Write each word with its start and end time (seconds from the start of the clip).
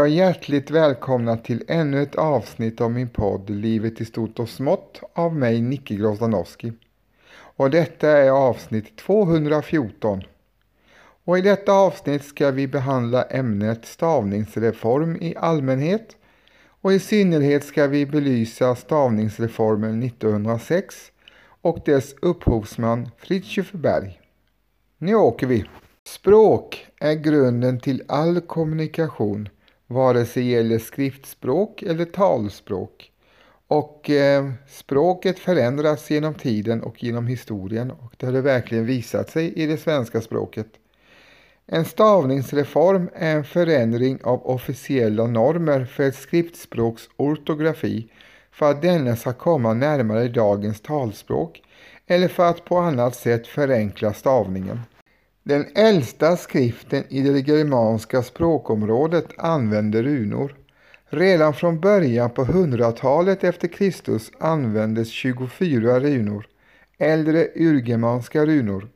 jag 0.00 0.08
hjärtligt 0.08 0.70
välkomna 0.70 1.36
till 1.36 1.64
ännu 1.68 2.02
ett 2.02 2.14
avsnitt 2.14 2.80
av 2.80 2.90
min 2.90 3.08
podd 3.08 3.50
Livet 3.50 4.00
i 4.00 4.04
stort 4.04 4.38
och 4.38 4.48
smått 4.48 5.00
av 5.14 5.36
mig 5.36 5.60
Nicke 5.60 5.94
Grozdanowski. 5.94 6.72
Och 7.32 7.70
detta 7.70 8.08
är 8.08 8.30
avsnitt 8.30 8.96
214. 8.96 10.22
Och 11.24 11.38
i 11.38 11.40
detta 11.40 11.72
avsnitt 11.72 12.24
ska 12.24 12.50
vi 12.50 12.66
behandla 12.66 13.22
ämnet 13.22 13.86
stavningsreform 13.86 15.16
i 15.16 15.36
allmänhet 15.36 16.16
och 16.80 16.92
i 16.92 16.98
synnerhet 16.98 17.64
ska 17.64 17.86
vi 17.86 18.06
belysa 18.06 18.74
stavningsreformen 18.74 20.02
1906 20.02 21.12
och 21.60 21.78
dess 21.84 22.14
upphovsman 22.22 23.10
Fritiof 23.18 23.72
Berg. 23.72 24.20
Nu 24.98 25.14
åker 25.14 25.46
vi! 25.46 25.64
Språk 26.06 26.86
är 27.00 27.14
grunden 27.14 27.80
till 27.80 28.02
all 28.08 28.40
kommunikation, 28.40 29.48
vare 29.90 30.24
sig 30.24 30.42
det 30.42 30.48
gäller 30.48 30.78
skriftspråk 30.78 31.82
eller 31.82 32.04
talspråk. 32.04 33.12
Och 33.68 34.10
eh, 34.10 34.50
språket 34.68 35.38
förändras 35.38 36.10
genom 36.10 36.34
tiden 36.34 36.82
och 36.82 37.02
genom 37.02 37.26
historien 37.26 37.90
och 37.90 38.14
det 38.16 38.26
har 38.26 38.32
det 38.32 38.40
verkligen 38.40 38.86
visat 38.86 39.30
sig 39.30 39.52
i 39.52 39.66
det 39.66 39.76
svenska 39.76 40.20
språket. 40.20 40.66
En 41.66 41.84
stavningsreform 41.84 43.10
är 43.14 43.36
en 43.36 43.44
förändring 43.44 44.18
av 44.24 44.46
officiella 44.46 45.26
normer 45.26 45.84
för 45.84 46.02
ett 46.02 46.16
skriftspråks 46.16 47.08
ortografi 47.16 48.08
för 48.50 48.70
att 48.70 48.82
denna 48.82 49.16
ska 49.16 49.32
komma 49.32 49.74
närmare 49.74 50.28
dagens 50.28 50.80
talspråk 50.80 51.62
eller 52.06 52.28
för 52.28 52.50
att 52.50 52.64
på 52.64 52.78
annat 52.78 53.14
sätt 53.14 53.46
förenkla 53.46 54.12
stavningen. 54.12 54.80
Den 55.50 55.66
äldsta 55.74 56.36
skriften 56.36 57.04
i 57.08 57.20
det 57.20 57.40
germanska 57.40 58.22
språkområdet 58.22 59.26
använde 59.38 60.02
runor. 60.02 60.56
Redan 61.08 61.54
från 61.54 61.80
början 61.80 62.30
på 62.30 62.44
100-talet 62.44 63.44
efter 63.44 63.68
Kristus 63.68 64.30
användes 64.38 65.08
24 65.08 66.00
runor, 66.00 66.46
äldre 66.98 67.48
urgermanska 67.54 68.46
runor. 68.46 68.88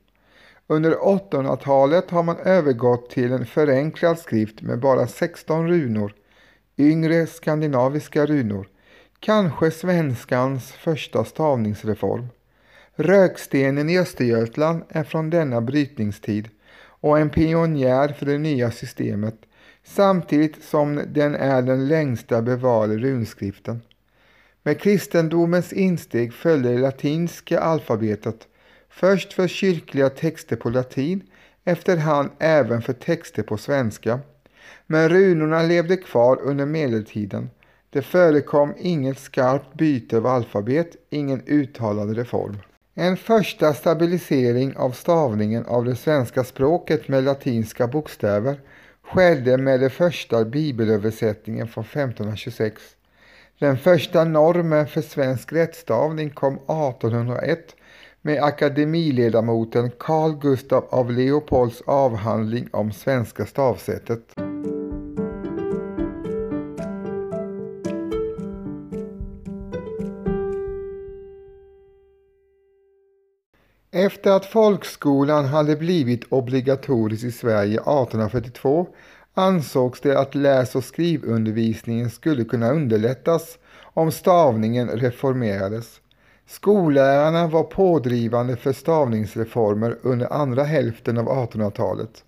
Under 0.67 0.91
800-talet 0.91 2.11
har 2.11 2.23
man 2.23 2.37
övergått 2.37 3.09
till 3.09 3.31
en 3.31 3.45
förenklad 3.45 4.19
skrift 4.19 4.61
med 4.61 4.79
bara 4.79 5.07
16 5.07 5.67
runor, 5.67 6.13
yngre 6.77 7.27
skandinaviska 7.27 8.25
runor, 8.25 8.67
kanske 9.19 9.71
svenskans 9.71 10.71
första 10.71 11.25
stavningsreform. 11.25 12.27
Rökstenen 12.97 13.89
i 13.89 13.99
Östergötland 13.99 14.83
är 14.89 15.03
från 15.03 15.29
denna 15.29 15.61
brytningstid 15.61 16.49
och 16.77 17.19
en 17.19 17.29
pionjär 17.29 18.07
för 18.07 18.25
det 18.25 18.37
nya 18.37 18.71
systemet 18.71 19.35
samtidigt 19.83 20.63
som 20.63 21.01
den 21.07 21.35
är 21.35 21.61
den 21.61 21.87
längsta 21.87 22.41
bevarade 22.41 22.97
runskriften. 22.97 23.81
Med 24.63 24.79
kristendomens 24.79 25.73
insteg 25.73 26.33
följde 26.33 26.69
det 26.69 26.79
latinska 26.79 27.59
alfabetet, 27.59 28.47
först 28.89 29.33
för 29.33 29.47
kyrkliga 29.47 30.09
texter 30.09 30.55
på 30.55 30.69
latin, 30.69 31.23
efterhand 31.63 32.29
även 32.39 32.81
för 32.81 32.93
texter 32.93 33.43
på 33.43 33.57
svenska. 33.57 34.19
Men 34.87 35.09
runorna 35.09 35.61
levde 35.61 35.97
kvar 35.97 36.39
under 36.41 36.65
medeltiden. 36.65 37.49
Det 37.89 38.01
förekom 38.01 38.73
inget 38.77 39.19
skarpt 39.19 39.73
byte 39.73 40.17
av 40.17 40.27
alfabet, 40.27 40.95
ingen 41.09 41.41
uttalad 41.45 42.15
reform. 42.15 42.57
En 42.97 43.17
första 43.17 43.73
stabilisering 43.73 44.75
av 44.77 44.91
stavningen 44.91 45.65
av 45.65 45.85
det 45.85 45.95
svenska 45.95 46.43
språket 46.43 47.07
med 47.07 47.23
latinska 47.23 47.87
bokstäver 47.87 48.59
skedde 49.01 49.57
med 49.57 49.79
den 49.79 49.89
första 49.89 50.45
bibelöversättningen 50.45 51.67
från 51.67 51.83
1526. 51.83 52.81
Den 53.59 53.77
första 53.77 54.23
normen 54.23 54.87
för 54.87 55.01
svensk 55.01 55.53
rättstavning 55.53 56.29
kom 56.29 56.53
1801 56.55 57.75
med 58.21 58.43
akademiledamoten 58.43 59.91
Carl 59.99 60.39
Gustaf 60.39 60.83
av 60.89 61.11
Leopolds 61.11 61.81
avhandling 61.85 62.67
om 62.71 62.91
svenska 62.91 63.45
stavsättet. 63.45 64.35
Efter 73.97 74.31
att 74.31 74.45
folkskolan 74.45 75.45
hade 75.45 75.75
blivit 75.75 76.23
obligatorisk 76.29 77.23
i 77.23 77.31
Sverige 77.31 77.73
1842 77.73 78.87
ansågs 79.33 80.01
det 80.01 80.19
att 80.19 80.35
läs 80.35 80.75
och 80.75 80.83
skrivundervisningen 80.83 82.09
skulle 82.09 82.43
kunna 82.43 82.71
underlättas 82.71 83.57
om 83.81 84.11
stavningen 84.11 84.89
reformerades. 84.89 86.01
Skollärarna 86.47 87.47
var 87.47 87.63
pådrivande 87.63 88.55
för 88.55 88.73
stavningsreformer 88.73 89.97
under 90.01 90.33
andra 90.33 90.63
hälften 90.63 91.17
av 91.17 91.25
1800-talet. 91.25 92.23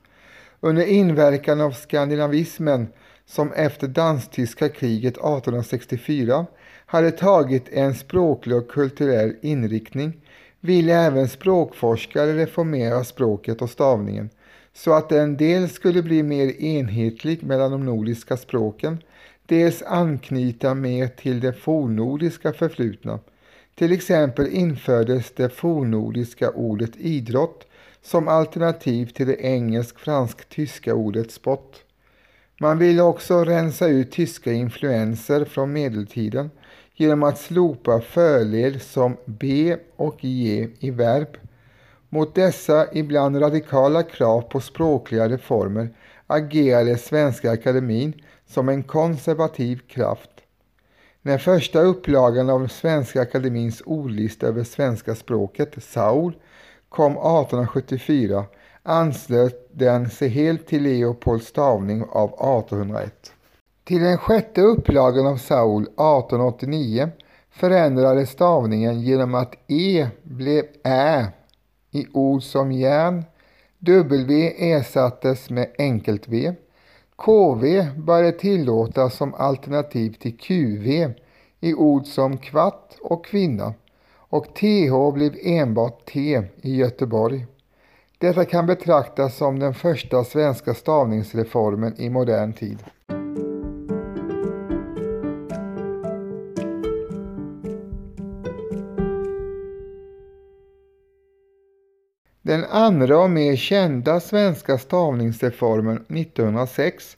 Under 0.60 0.86
inverkan 0.86 1.62
av 1.62 1.72
skandinavismen 1.72 2.88
som 3.26 3.52
efter 3.52 3.88
dansk-tyska 3.88 4.70
kriget 4.70 5.14
1864 5.14 6.46
hade 6.86 7.12
tagit 7.12 7.70
en 7.70 7.96
språklig 7.96 8.58
och 8.58 8.72
kulturell 8.72 9.36
inriktning 9.42 10.22
ville 10.62 10.94
även 10.94 11.28
språkforskare 11.28 12.38
reformera 12.38 13.04
språket 13.04 13.62
och 13.62 13.70
stavningen 13.70 14.30
så 14.74 14.94
att 14.94 15.10
den 15.10 15.38
dels 15.38 15.74
skulle 15.74 16.04
bli 16.04 16.24
mer 16.24 16.62
enhetlig 16.62 17.44
mellan 17.44 17.72
de 17.72 17.86
nordiska 17.86 18.38
språken, 18.38 19.04
dels 19.46 19.84
anknyta 19.84 20.74
mer 20.74 21.08
till 21.08 21.40
det 21.40 21.54
fornnordiska 21.54 22.54
förflutna. 22.54 23.20
Till 23.76 23.92
exempel 23.92 24.48
infördes 24.48 25.32
det 25.32 25.50
fornnordiska 25.50 26.52
ordet 26.52 26.92
idrott 26.98 27.68
som 28.02 28.28
alternativ 28.28 29.06
till 29.06 29.28
det 29.28 29.42
engelsk-fransk-tyska 29.42 30.94
ordet 30.94 31.32
sport. 31.32 31.76
Man 32.60 32.78
ville 32.78 33.02
också 33.02 33.44
rensa 33.44 33.88
ut 33.88 34.12
tyska 34.12 34.54
influenser 34.54 35.46
från 35.46 35.74
medeltiden 35.74 36.50
genom 37.00 37.24
att 37.24 37.38
slopa 37.38 38.02
förled 38.02 38.82
som 38.82 39.18
b 39.26 39.78
och 39.96 40.24
ge 40.24 40.70
i 40.80 40.92
verb. 40.92 41.38
Mot 42.10 42.36
dessa 42.36 42.88
ibland 42.94 43.42
radikala 43.42 44.04
krav 44.04 44.42
på 44.42 44.62
språkliga 44.62 45.30
reformer 45.30 45.90
agerade 46.28 46.98
Svenska 46.98 47.52
Akademin 47.52 48.14
som 48.46 48.70
en 48.70 48.84
konservativ 48.84 49.80
kraft. 49.88 50.30
När 51.22 51.38
första 51.38 51.82
upplagan 51.82 52.50
av 52.50 52.68
Svenska 52.68 53.22
Akademins 53.22 53.82
ordlista 53.86 54.48
över 54.48 54.64
svenska 54.64 55.16
språket, 55.16 55.84
Saul, 55.84 56.34
kom 56.90 57.12
1874 57.12 58.46
anslöt 58.84 59.70
den 59.72 60.10
sig 60.10 60.30
helt 60.30 60.68
till 60.68 60.84
Leopolds 60.84 61.48
stavning 61.48 62.04
av 62.04 62.30
1801. 62.30 63.34
Till 63.88 64.02
den 64.02 64.18
sjätte 64.18 64.62
upplagan 64.62 65.28
av 65.28 65.38
Saul 65.38 65.84
1889 65.84 67.10
förändrades 67.52 68.30
stavningen 68.30 69.02
genom 69.02 69.36
att 69.36 69.56
E 69.68 70.08
blev 70.24 70.64
Ä 70.84 71.28
i 71.92 72.08
ord 72.14 72.44
som 72.44 72.72
järn, 72.72 73.24
W 73.80 74.54
ersattes 74.58 75.50
med 75.50 75.72
enkelt 75.78 76.28
V, 76.28 76.54
KV 77.16 77.86
började 77.98 78.38
tillåtas 78.38 79.18
som 79.18 79.34
alternativ 79.34 80.14
till 80.20 80.38
QV 80.38 81.14
i 81.60 81.74
ord 81.74 82.06
som 82.06 82.38
kvatt 82.38 82.98
och 83.02 83.26
kvinna 83.26 83.74
och 84.16 84.46
TH 84.56 85.12
blev 85.14 85.36
enbart 85.44 86.06
T 86.06 86.44
i 86.62 86.76
Göteborg. 86.76 87.46
Detta 88.18 88.46
kan 88.46 88.66
betraktas 88.66 89.38
som 89.38 89.60
den 89.60 89.74
första 89.74 90.24
svenska 90.24 90.74
stavningsreformen 90.74 91.94
i 91.98 92.10
modern 92.10 92.54
tid. 92.54 92.84
Den 102.48 102.64
andra 102.64 103.20
och 103.20 103.30
mer 103.30 103.56
kända 103.56 104.20
svenska 104.20 104.78
stavningsreformen 104.78 105.96
1906 105.96 107.18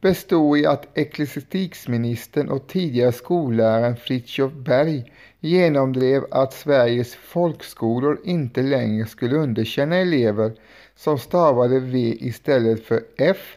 bestod 0.00 0.58
i 0.58 0.66
att 0.66 0.98
ecklesiastikministern 0.98 2.48
och 2.48 2.66
tidigare 2.66 3.12
skolläraren 3.12 3.96
Fritiof 3.96 4.52
Berg 4.52 5.12
genomdrev 5.40 6.24
att 6.30 6.52
Sveriges 6.52 7.14
folkskolor 7.14 8.20
inte 8.24 8.62
längre 8.62 9.06
skulle 9.06 9.36
underkänna 9.36 9.96
elever 9.96 10.52
som 10.96 11.18
stavade 11.18 11.80
V 11.80 12.16
istället 12.20 12.84
för 12.84 13.02
F, 13.16 13.56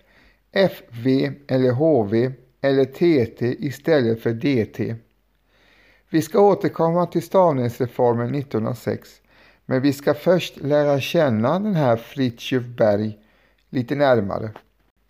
FV 0.51 1.31
eller 1.47 1.71
HV 1.71 2.31
eller 2.61 2.85
TT 2.85 3.65
istället 3.65 4.21
för 4.21 4.33
DT. 4.33 4.95
Vi 6.09 6.21
ska 6.21 6.39
återkomma 6.39 7.05
till 7.05 7.21
stavningsreformen 7.21 8.35
1906 8.35 9.20
men 9.71 9.81
vi 9.81 9.93
ska 9.93 10.13
först 10.13 10.57
lära 10.57 10.99
känna 10.99 11.59
den 11.59 11.75
här 11.75 11.97
Fritiof 11.97 12.63
Berg 12.63 13.17
lite 13.69 13.95
närmare. 13.95 14.51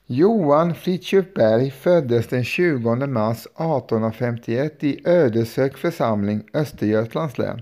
Johan 0.05 0.75
Fritiof 0.75 1.25
Berg 1.35 1.71
föddes 1.71 2.27
den 2.27 2.43
20 2.43 2.95
mars 2.95 3.45
1851 3.45 4.83
i 4.83 5.01
Ödeshög 5.05 5.77
församling, 5.77 6.43
Östergötlands 6.53 7.37
län. 7.37 7.61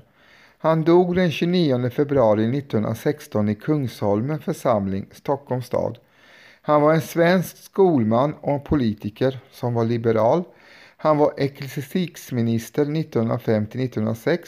Han 0.57 0.83
dog 0.83 1.15
den 1.15 1.31
29 1.31 1.89
februari 1.89 2.57
1916 2.57 3.49
i 3.49 3.55
Kungsholmen 3.55 4.39
församling, 4.39 5.05
Stockholms 5.11 5.65
stad. 5.65 5.97
Han 6.61 6.81
var 6.81 6.93
en 6.93 7.01
svensk 7.01 7.57
skolman 7.57 8.33
och 8.41 8.65
politiker 8.65 9.39
som 9.51 9.73
var 9.73 9.85
liberal. 9.85 10.43
Han 10.97 11.17
var 11.17 11.33
ecklesiastikminister 11.37 12.85
1905-1906 12.85 14.39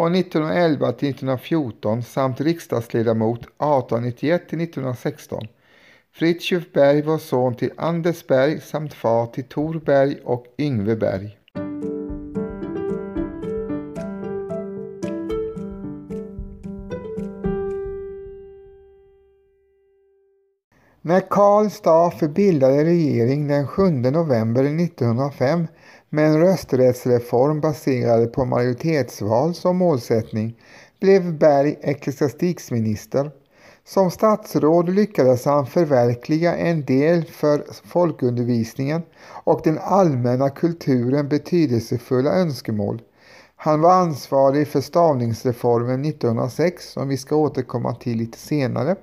och 0.00 0.16
1911 0.16 0.92
till 0.92 1.08
1914 1.08 2.02
samt 2.02 2.40
riksdagsledamot 2.40 3.40
1891 3.40 4.48
till 4.48 4.60
1916. 4.60 5.46
Fritiof 6.12 6.72
Berg 6.72 7.02
var 7.02 7.18
son 7.18 7.54
till 7.54 7.72
Anders 7.76 8.26
Berg 8.26 8.60
samt 8.60 8.94
far 8.94 9.26
till 9.26 9.44
Tor 9.44 9.80
Berg 9.84 10.20
och 10.24 10.46
Yngve 10.58 10.96
Berg. 10.96 11.36
När 21.02 21.20
Karl 21.30 21.70
Staaff 21.70 22.20
bildade 22.20 22.84
regering 22.84 23.48
den 23.48 23.66
7 23.66 23.90
november 23.90 24.64
1905 24.64 25.66
med 26.10 26.26
en 26.26 26.40
rösträttsreform 26.40 27.60
baserad 27.60 28.32
på 28.32 28.44
majoritetsval 28.44 29.54
som 29.54 29.76
målsättning 29.76 30.56
blev 31.00 31.38
Berg 31.38 31.78
ecklesiastikminister. 31.80 33.30
Som 33.84 34.10
statsråd 34.10 34.88
lyckades 34.88 35.44
han 35.44 35.66
förverkliga 35.66 36.56
en 36.56 36.84
del 36.84 37.24
för 37.24 37.64
folkundervisningen 37.84 39.02
och 39.44 39.60
den 39.64 39.78
allmänna 39.78 40.50
kulturen 40.50 41.28
betydelsefulla 41.28 42.30
önskemål. 42.30 43.02
Han 43.56 43.80
var 43.80 43.92
ansvarig 43.92 44.68
för 44.68 44.80
stavningsreformen 44.80 46.04
1906 46.04 46.92
som 46.92 47.08
vi 47.08 47.16
ska 47.16 47.36
återkomma 47.36 47.94
till 47.94 48.18
lite 48.18 48.38
senare. 48.38 48.96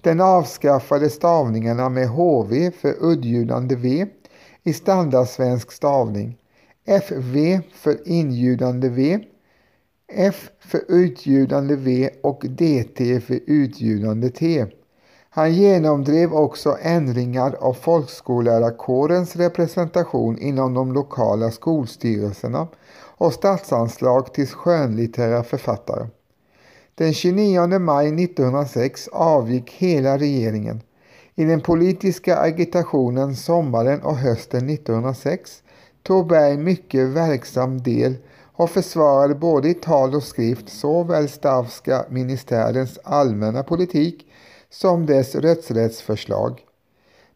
Den 0.00 0.20
avskaffade 0.20 1.10
stavningarna 1.10 1.88
med 1.88 2.08
HV 2.08 2.70
för 2.70 2.94
uddljudande 3.00 3.74
V 3.74 4.06
i 4.64 4.72
standardsvensk 4.72 5.72
stavning, 5.72 6.38
FV 6.86 7.60
för 7.72 8.08
inljudande 8.08 8.88
V, 8.88 9.18
F 10.12 10.50
för 10.60 10.80
utljudande 10.88 11.76
V 11.76 12.10
och 12.22 12.44
DT 12.48 13.20
för 13.20 13.40
utljudande 13.46 14.30
T. 14.30 14.66
Han 15.30 15.52
genomdrev 15.52 16.34
också 16.34 16.76
ändringar 16.82 17.56
av 17.60 17.74
folkskollärarkårens 17.74 19.36
representation 19.36 20.38
inom 20.38 20.74
de 20.74 20.92
lokala 20.92 21.50
skolstyrelserna 21.50 22.68
och 23.16 23.32
statsanslag 23.32 24.34
till 24.34 24.48
skönlitterära 24.48 25.42
författare. 25.42 26.06
Den 26.94 27.14
29 27.14 27.78
maj 27.78 28.24
1906 28.24 29.08
avgick 29.08 29.70
hela 29.70 30.18
regeringen. 30.18 30.80
I 31.36 31.44
den 31.44 31.60
politiska 31.60 32.36
agitationen 32.36 33.36
sommaren 33.36 34.02
och 34.02 34.16
hösten 34.16 34.70
1906 34.70 35.62
tog 36.02 36.28
Berg 36.28 36.56
mycket 36.56 37.08
verksam 37.08 37.82
del 37.82 38.14
och 38.56 38.70
försvarade 38.70 39.34
både 39.34 39.68
i 39.68 39.74
tal 39.74 40.14
och 40.14 40.22
skrift 40.22 40.68
såväl 40.68 41.28
Stavska 41.28 42.04
ministärens 42.08 42.98
allmänna 43.04 43.62
politik 43.62 44.26
som 44.70 45.06
dess 45.06 45.34
rösträttsförslag. 45.34 46.60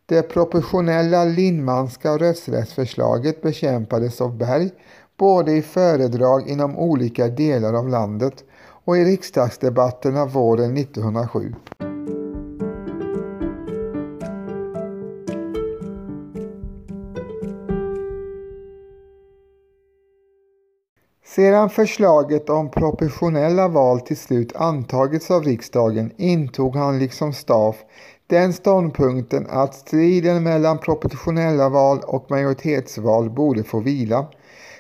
Det 0.07 0.23
proportionella 0.23 1.25
Lindmanska 1.25 2.19
rösträttsförslaget 2.19 3.43
bekämpades 3.43 4.21
av 4.21 4.37
Berg 4.37 4.71
både 5.17 5.53
i 5.53 5.63
föredrag 5.63 6.49
inom 6.49 6.79
olika 6.79 7.29
delar 7.29 7.75
av 7.75 7.89
landet 7.89 8.45
och 8.85 8.99
i 8.99 9.05
riksdagsdebatterna 9.05 10.27
våren 10.27 10.77
1907. 10.77 11.55
Sedan 21.39 21.71
förslaget 21.71 22.51
om 22.51 22.71
proportionella 22.71 23.69
val 23.69 24.01
till 24.01 24.17
slut 24.17 24.57
antagits 24.57 25.31
av 25.31 25.45
riksdagen 25.45 26.13
intog 26.17 26.77
han 26.77 26.99
liksom 26.99 27.33
Staff 27.33 27.77
den 28.27 28.53
ståndpunkten 28.53 29.47
att 29.51 29.75
striden 29.75 30.43
mellan 30.43 30.79
proportionella 30.79 31.69
val 31.69 32.01
och 32.07 32.31
majoritetsval 32.31 33.31
borde 33.31 33.63
få 33.63 33.81
vila. 33.81 34.27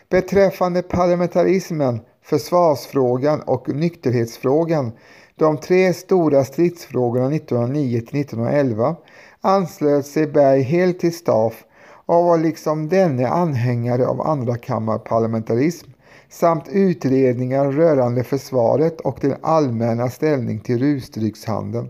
Beträffande 0.08 0.82
parlamentarismen, 0.82 2.00
försvarsfrågan 2.22 3.40
och 3.40 3.68
nykterhetsfrågan, 3.68 4.92
de 5.36 5.56
tre 5.56 5.92
stora 5.92 6.44
stridsfrågorna 6.44 7.30
1909-1911, 7.30 8.96
anslöt 9.40 10.06
sig 10.06 10.26
Berg 10.26 10.62
helt 10.62 11.00
till 11.00 11.16
Staff 11.16 11.64
och 12.06 12.24
var 12.24 12.38
liksom 12.38 12.88
denne 12.88 13.28
anhängare 13.28 14.06
av 14.06 14.20
andrakammarparlamentarism 14.20 15.90
samt 16.30 16.68
utredningar 16.68 17.72
rörande 17.72 18.24
försvaret 18.24 19.00
och 19.00 19.18
den 19.20 19.36
allmänna 19.42 20.10
ställning 20.10 20.60
till 20.60 20.78
rusdryckshandeln. 20.78 21.88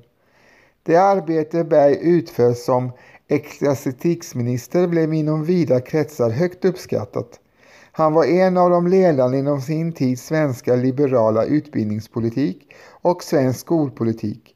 Det 0.83 0.97
arbete 0.97 1.65
Berg 1.65 1.99
utför 2.01 2.53
som 2.53 2.93
ecklesiastikminister 3.29 4.87
blev 4.87 5.15
inom 5.15 5.45
vida 5.45 5.81
kretsar 5.81 6.31
högt 6.31 6.65
uppskattat. 6.65 7.41
Han 7.93 8.13
var 8.13 8.25
en 8.25 8.57
av 8.57 8.71
de 8.71 8.87
ledande 8.87 9.39
inom 9.39 9.61
sin 9.61 9.93
tids 9.93 10.23
svenska 10.23 10.77
liberala 10.77 11.45
utbildningspolitik 11.45 12.75
och 13.03 13.23
svensk 13.23 13.61
skolpolitik. 13.61 14.55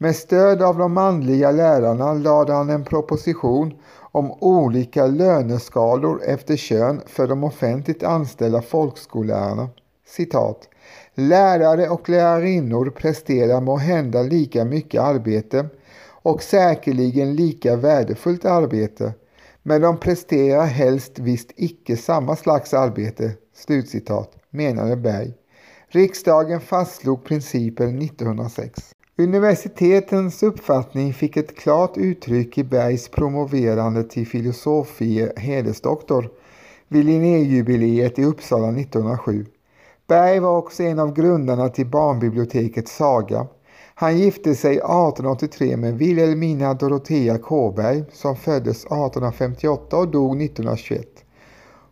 Med 0.00 0.16
stöd 0.16 0.62
av 0.62 0.78
de 0.78 0.92
manliga 0.92 1.50
lärarna 1.50 2.12
lade 2.12 2.52
han 2.52 2.70
en 2.70 2.84
proposition 2.84 3.74
om 3.98 4.32
olika 4.32 5.06
löneskalor 5.06 6.22
efter 6.22 6.56
kön 6.56 7.00
för 7.06 7.26
de 7.26 7.44
offentligt 7.44 8.02
anställda 8.02 8.62
folkskollärarna. 8.62 9.68
Citat. 10.06 10.68
Lärare 11.14 11.88
och 11.88 12.08
lärarinnor 12.08 12.90
presterar 12.90 13.60
må 13.60 13.76
hända 13.76 14.22
lika 14.22 14.64
mycket 14.64 15.00
arbete 15.00 15.68
och 16.22 16.42
säkerligen 16.42 17.34
lika 17.34 17.76
värdefullt 17.76 18.44
arbete, 18.44 19.12
men 19.62 19.80
de 19.80 19.98
presterar 20.00 20.66
helst 20.66 21.18
visst 21.18 21.50
icke 21.56 21.96
samma 21.96 22.36
slags 22.36 22.74
arbete, 22.74 23.32
slutcitat, 23.54 24.32
menade 24.50 24.96
Berg. 24.96 25.34
Riksdagen 25.88 26.60
fastslog 26.60 27.24
principen 27.24 28.02
1906. 28.02 28.94
Universitetens 29.20 30.42
uppfattning 30.42 31.14
fick 31.14 31.36
ett 31.36 31.56
klart 31.56 31.96
uttryck 31.96 32.58
i 32.58 32.64
Bergs 32.64 33.08
promoverande 33.08 34.04
till 34.04 34.26
filosofie 34.26 35.32
hedersdoktor 35.36 36.30
vid 36.88 37.04
Linnéjubileet 37.04 38.18
i 38.18 38.24
Uppsala 38.24 38.68
1907. 38.68 39.46
Berg 40.06 40.40
var 40.40 40.58
också 40.58 40.82
en 40.82 40.98
av 40.98 41.14
grundarna 41.14 41.68
till 41.68 41.86
barnbiblioteket 41.86 42.88
Saga. 42.88 43.46
Han 43.94 44.18
gifte 44.18 44.54
sig 44.54 44.72
1883 44.72 45.76
med 45.76 45.98
Wilhelmina 45.98 46.74
Dorothea 46.74 47.38
Kåberg 47.38 48.04
som 48.12 48.36
föddes 48.36 48.84
1858 48.84 49.96
och 49.96 50.08
dog 50.08 50.42
1921. 50.42 51.06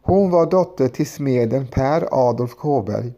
Hon 0.02 0.30
var 0.30 0.50
dotter 0.50 0.88
till 0.88 1.06
smeden 1.06 1.66
Per 1.66 2.08
Adolf 2.10 2.54
Kåberg. 2.54 3.12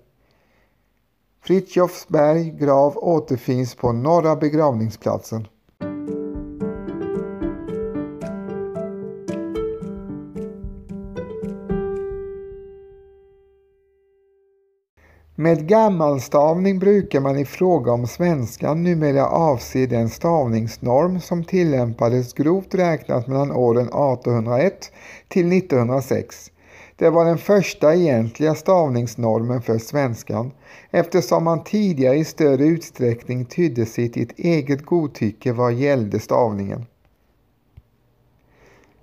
Frithiofsberg 1.48 2.50
grav 2.50 2.98
återfinns 2.98 3.74
på 3.74 3.92
norra 3.92 4.36
begravningsplatsen. 4.36 5.46
Med 15.34 15.68
gammalstavning 15.68 16.78
brukar 16.78 17.20
man 17.20 17.38
i 17.38 17.44
fråga 17.44 17.92
om 17.92 18.06
svenskan 18.06 18.82
numera 18.82 19.26
avse 19.26 19.86
den 19.86 20.08
stavningsnorm 20.08 21.20
som 21.20 21.44
tillämpades 21.44 22.32
grovt 22.32 22.74
räknat 22.74 23.26
mellan 23.26 23.52
åren 23.52 23.86
1801 23.86 24.92
till 25.28 25.52
1906 25.52 26.50
det 26.98 27.10
var 27.10 27.24
den 27.24 27.38
första 27.38 27.94
egentliga 27.94 28.54
stavningsnormen 28.54 29.62
för 29.62 29.78
svenskan 29.78 30.52
eftersom 30.90 31.44
man 31.44 31.64
tidigare 31.64 32.16
i 32.16 32.24
större 32.24 32.64
utsträckning 32.64 33.44
tydde 33.44 33.86
sitt 33.86 34.16
ett 34.16 34.38
eget 34.38 34.86
godtycke 34.86 35.52
vad 35.52 35.72
gällde 35.72 36.20
stavningen. 36.20 36.86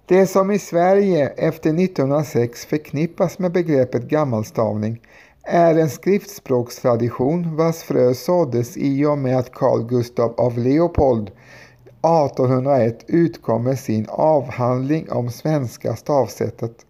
Det 0.06 0.28
som 0.28 0.52
i 0.52 0.60
Sverige 0.60 1.28
efter 1.28 1.70
1906 1.70 2.66
förknippas 2.66 3.40
med 3.40 3.52
begreppet 3.52 4.04
gammalstavning 4.04 5.02
är 5.44 5.75
en 5.75 5.90
skriftspråkstradition 5.90 7.56
vars 7.56 7.84
frö 7.84 8.14
såddes 8.14 8.78
i 8.78 9.06
och 9.06 9.18
med 9.18 9.38
att 9.38 9.52
Carl 9.52 9.88
Gustaf 9.88 10.32
av 10.38 10.58
Leopold 10.58 11.28
1801 11.28 13.06
utkom 13.08 13.64
med 13.64 13.80
sin 13.80 14.06
avhandling 14.10 15.12
om 15.12 15.30
svenska 15.30 15.96
stavsättet. 15.96 16.86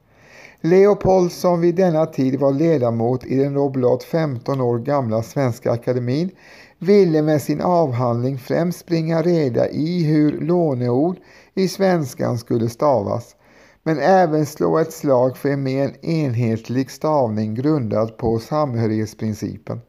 Leopold 0.66 1.32
som 1.32 1.62
vid 1.62 1.76
denna 1.76 2.06
tid 2.06 2.40
var 2.40 2.52
ledamot 2.52 3.26
i 3.26 3.36
den 3.36 3.54
då 3.54 3.70
blott 3.70 4.04
15 4.04 4.62
år 4.62 4.80
gamla 4.80 5.24
Svenska 5.24 5.72
Akademin 5.72 6.32
ville 6.80 7.22
med 7.22 7.42
sin 7.42 7.62
avhandling 7.62 8.38
främst 8.38 8.86
bringa 8.86 9.22
reda 9.22 9.70
i 9.70 10.04
hur 10.04 10.42
låneord 10.42 11.18
i 11.54 11.68
svenskan 11.68 12.38
skulle 12.38 12.70
stavas 12.70 13.36
men 13.84 14.00
även 14.00 14.46
slå 14.46 14.78
ett 14.78 14.94
slag 14.94 15.38
för 15.38 15.50
en 15.50 15.64
mer 15.64 15.94
enhetlig 16.02 16.92
stavning 16.92 17.56
grundad 17.56 18.18
på 18.18 18.40
samhörighetsprincipen. 18.40 19.82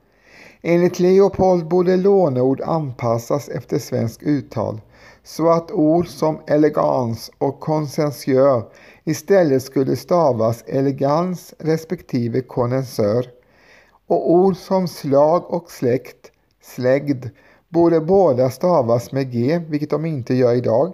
Enligt 0.62 0.98
Leopold 0.98 1.68
borde 1.68 1.96
låneord 1.96 2.60
anpassas 2.60 3.48
efter 3.48 3.78
svensk 3.78 4.22
uttal 4.22 4.80
så 5.24 5.48
att 5.48 5.70
ord 5.70 6.08
som 6.08 6.38
elegans 6.46 7.30
och 7.38 7.60
konsensör 7.60 8.62
istället 9.06 9.62
skulle 9.62 9.96
stavas 9.96 10.64
elegans 10.66 11.54
respektive 11.58 12.40
konnässör 12.40 13.26
och 14.06 14.32
ord 14.32 14.56
som 14.56 14.88
slag 14.88 15.50
och 15.50 15.70
släkt, 15.70 16.32
slägd, 16.62 17.26
borde 17.68 18.00
båda 18.00 18.50
stavas 18.50 19.12
med 19.12 19.32
G, 19.32 19.60
vilket 19.68 19.90
de 19.90 20.04
inte 20.04 20.34
gör 20.34 20.54
idag. 20.54 20.92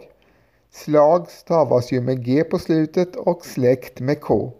Slag 0.72 1.30
stavas 1.30 1.92
ju 1.92 2.00
med 2.00 2.24
G 2.24 2.44
på 2.44 2.58
slutet 2.58 3.16
och 3.16 3.46
släkt 3.46 4.00
med 4.00 4.20
K 4.20 4.52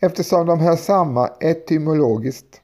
eftersom 0.00 0.46
de 0.46 0.60
hör 0.60 0.76
samman 0.76 1.28
etymologiskt. 1.40 2.60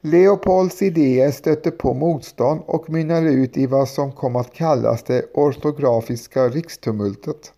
Leopolds 0.00 0.82
idéer 0.82 1.30
stötte 1.30 1.70
på 1.70 1.94
motstånd 1.94 2.60
och 2.66 2.90
mynnade 2.90 3.30
ut 3.30 3.56
i 3.56 3.66
vad 3.66 3.88
som 3.88 4.12
kom 4.12 4.36
att 4.36 4.52
kallas 4.52 5.02
det 5.02 5.24
ortografiska 5.34 6.48
rikstumultet. 6.48 7.52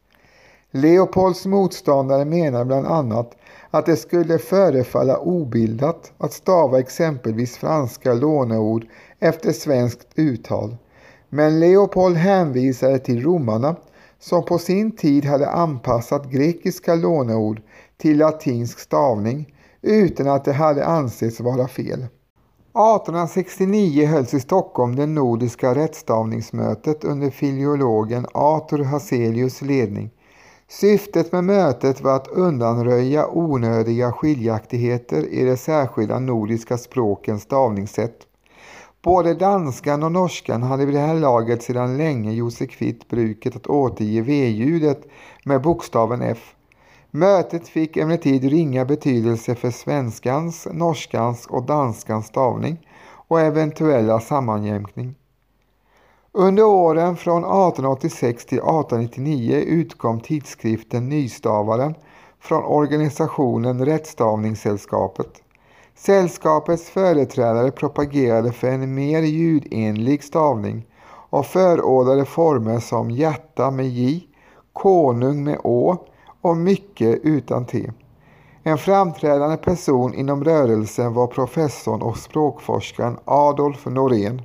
Leopolds 0.74 1.46
motståndare 1.46 2.24
menar 2.24 2.64
bland 2.64 2.86
annat 2.86 3.36
att 3.70 3.86
det 3.86 3.96
skulle 3.96 4.38
förefalla 4.38 5.18
obildat 5.18 6.12
att 6.18 6.32
stava 6.32 6.80
exempelvis 6.80 7.56
franska 7.56 8.14
låneord 8.14 8.86
efter 9.20 9.52
svenskt 9.52 10.08
uttal. 10.14 10.76
Men 11.28 11.60
Leopold 11.60 12.16
hänvisade 12.16 12.98
till 12.98 13.22
romarna 13.22 13.76
som 14.18 14.44
på 14.44 14.58
sin 14.58 14.96
tid 14.96 15.24
hade 15.24 15.48
anpassat 15.48 16.30
grekiska 16.30 16.94
låneord 16.94 17.60
till 17.96 18.18
latinsk 18.18 18.78
stavning 18.78 19.54
utan 19.82 20.28
att 20.28 20.44
det 20.44 20.52
hade 20.52 20.86
ansetts 20.86 21.40
vara 21.40 21.68
fel. 21.68 22.06
1869 22.74 24.06
hölls 24.06 24.34
i 24.34 24.40
Stockholm 24.40 24.96
det 24.96 25.06
nordiska 25.06 25.74
rättstavningsmötet 25.74 27.04
under 27.04 27.30
filologen 27.30 28.26
Arthur 28.34 28.84
Hazelius 28.84 29.62
ledning. 29.62 30.10
Syftet 30.80 31.32
med 31.32 31.44
mötet 31.44 32.00
var 32.00 32.16
att 32.16 32.28
undanröja 32.28 33.28
onödiga 33.28 34.12
skiljaktigheter 34.12 35.22
i 35.22 35.44
de 35.44 35.56
särskilda 35.56 36.18
nordiska 36.18 36.78
språkens 36.78 37.42
stavningssätt. 37.42 38.16
Både 39.02 39.34
danskan 39.34 40.02
och 40.02 40.12
norskan 40.12 40.62
hade 40.62 40.84
vid 40.86 40.94
det 40.94 41.00
här 41.00 41.14
laget 41.14 41.62
sedan 41.62 41.96
länge 41.96 42.32
gjort 42.32 42.52
sig 42.52 42.66
kvitt 42.66 43.08
bruket 43.08 43.56
att 43.56 43.66
återge 43.66 44.22
V-ljudet 44.22 45.02
med 45.44 45.62
bokstaven 45.62 46.22
F. 46.22 46.54
Mötet 47.10 47.68
fick 47.68 47.96
emellertid 47.96 48.44
ringa 48.44 48.84
betydelse 48.84 49.54
för 49.54 49.70
svenskans, 49.70 50.68
norskans 50.72 51.46
och 51.46 51.66
danskans 51.66 52.26
stavning 52.26 52.88
och 53.28 53.40
eventuella 53.40 54.20
sammanjämkning. 54.20 55.14
Under 56.34 56.64
åren 56.64 57.16
från 57.16 57.44
1886 57.44 58.46
till 58.46 58.58
1899 58.58 59.56
utkom 59.56 60.20
tidskriften 60.20 61.08
Nystavaren 61.08 61.94
från 62.40 62.64
organisationen 62.64 63.84
Rättstavningssällskapet. 63.84 65.28
Sällskapets 65.94 66.90
företrädare 66.90 67.70
propagerade 67.70 68.52
för 68.52 68.68
en 68.68 68.94
mer 68.94 69.22
ljudenlig 69.22 70.24
stavning 70.24 70.86
och 71.30 71.46
förordade 71.46 72.24
former 72.24 72.80
som 72.80 73.10
hjärta 73.10 73.70
med 73.70 73.88
J, 73.88 74.20
konung 74.72 75.44
med 75.44 75.58
Å 75.64 75.96
och 76.40 76.56
mycket 76.56 77.20
utan 77.22 77.64
T. 77.64 77.92
En 78.62 78.78
framträdande 78.78 79.56
person 79.56 80.14
inom 80.14 80.44
rörelsen 80.44 81.14
var 81.14 81.26
professorn 81.26 82.02
och 82.02 82.16
språkforskaren 82.16 83.18
Adolf 83.24 83.86
Norén. 83.86 84.42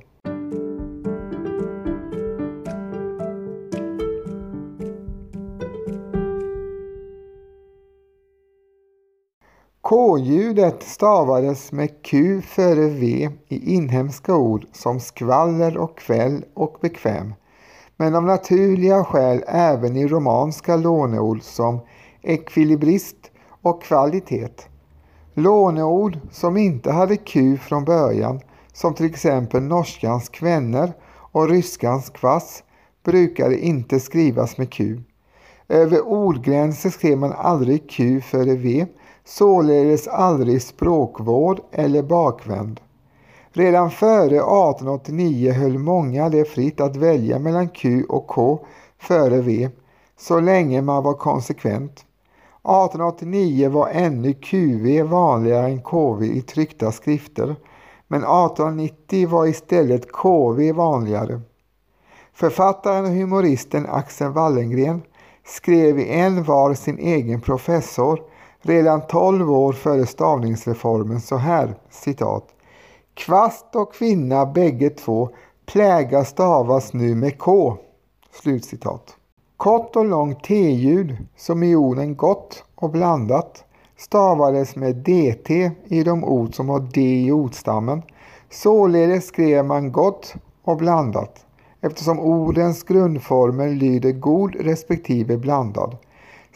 K-ljudet 9.88 10.82
stavades 10.82 11.72
med 11.72 12.02
Q 12.02 12.42
före 12.42 12.88
V 12.88 13.30
i 13.48 13.74
inhemska 13.74 14.34
ord 14.36 14.66
som 14.72 15.00
skvaller 15.00 15.76
och 15.76 15.98
kväll 15.98 16.44
och 16.54 16.76
bekväm, 16.80 17.34
men 17.96 18.14
av 18.14 18.22
naturliga 18.22 19.04
skäl 19.04 19.44
även 19.46 19.96
i 19.96 20.06
romanska 20.06 20.76
låneord 20.76 21.42
som 21.42 21.80
ekvilibrist 22.22 23.30
och 23.62 23.82
kvalitet. 23.82 24.68
Låneord 25.34 26.18
som 26.30 26.56
inte 26.56 26.92
hade 26.92 27.16
Q 27.16 27.56
från 27.56 27.84
början, 27.84 28.40
som 28.72 28.94
till 28.94 29.06
exempel 29.06 29.62
norskans 29.62 30.28
kvänner 30.28 30.92
och 31.10 31.48
ryskans 31.48 32.10
kvass, 32.10 32.62
brukade 33.04 33.58
inte 33.58 34.00
skrivas 34.00 34.58
med 34.58 34.70
Q. 34.72 35.00
Över 35.68 36.06
ordgränser 36.06 36.90
skrev 36.90 37.18
man 37.18 37.32
aldrig 37.32 37.90
Q 37.90 38.20
före 38.20 38.54
V 38.54 38.86
således 39.28 40.08
aldrig 40.08 40.62
språkvård 40.62 41.60
eller 41.72 42.02
bakvänd. 42.02 42.80
Redan 43.52 43.90
före 43.90 44.36
1889 44.36 45.52
höll 45.52 45.78
många 45.78 46.28
det 46.28 46.44
fritt 46.44 46.80
att 46.80 46.96
välja 46.96 47.38
mellan 47.38 47.68
Q 47.68 48.04
och 48.08 48.26
K 48.26 48.66
före 48.98 49.40
V, 49.40 49.70
så 50.16 50.40
länge 50.40 50.82
man 50.82 51.02
var 51.02 51.14
konsekvent. 51.14 51.92
1889 51.92 53.70
var 53.70 53.88
ännu 53.88 54.32
QV 54.32 55.02
vanligare 55.02 55.66
än 55.66 55.82
KV 55.82 56.26
i 56.26 56.42
tryckta 56.42 56.92
skrifter, 56.92 57.56
men 58.06 58.20
1890 58.20 59.28
var 59.28 59.46
istället 59.46 60.12
KV 60.12 60.72
vanligare. 60.72 61.40
Författaren 62.32 63.04
och 63.04 63.10
humoristen 63.10 63.86
Axel 63.88 64.32
Wallengren 64.32 65.02
skrev 65.46 65.98
i 65.98 66.08
En 66.08 66.44
var 66.44 66.74
sin 66.74 66.98
egen 66.98 67.40
professor 67.40 68.20
redan 68.68 69.06
12 69.06 69.50
år 69.52 69.72
före 69.72 70.06
stavningsreformen 70.06 71.20
så 71.20 71.36
här, 71.36 71.74
citat. 71.90 72.44
Kvast 73.14 73.76
och 73.76 73.94
kvinna 73.94 74.46
bägge 74.46 74.90
två, 74.90 75.30
pläga 75.66 76.24
stavas 76.24 76.92
nu 76.92 77.14
med 77.14 77.38
K. 77.38 77.76
Slutcitat. 78.42 79.16
Kort 79.56 79.96
och 79.96 80.04
långt 80.04 80.44
T-ljud, 80.44 81.16
som 81.36 81.62
i 81.62 81.76
orden 81.76 82.16
gott 82.16 82.64
och 82.74 82.90
blandat, 82.90 83.64
stavades 83.96 84.76
med 84.76 84.96
DT 84.96 85.70
i 85.84 86.02
de 86.02 86.24
ord 86.24 86.54
som 86.54 86.68
har 86.68 86.80
D 86.80 87.00
i 87.00 87.32
ordstammen. 87.32 88.02
Således 88.50 89.26
skrev 89.26 89.64
man 89.64 89.92
gott 89.92 90.34
och 90.64 90.76
blandat, 90.76 91.46
eftersom 91.80 92.20
ordens 92.20 92.82
grundformer 92.82 93.68
lyder 93.68 94.12
god 94.12 94.56
respektive 94.60 95.36
blandad. 95.36 95.96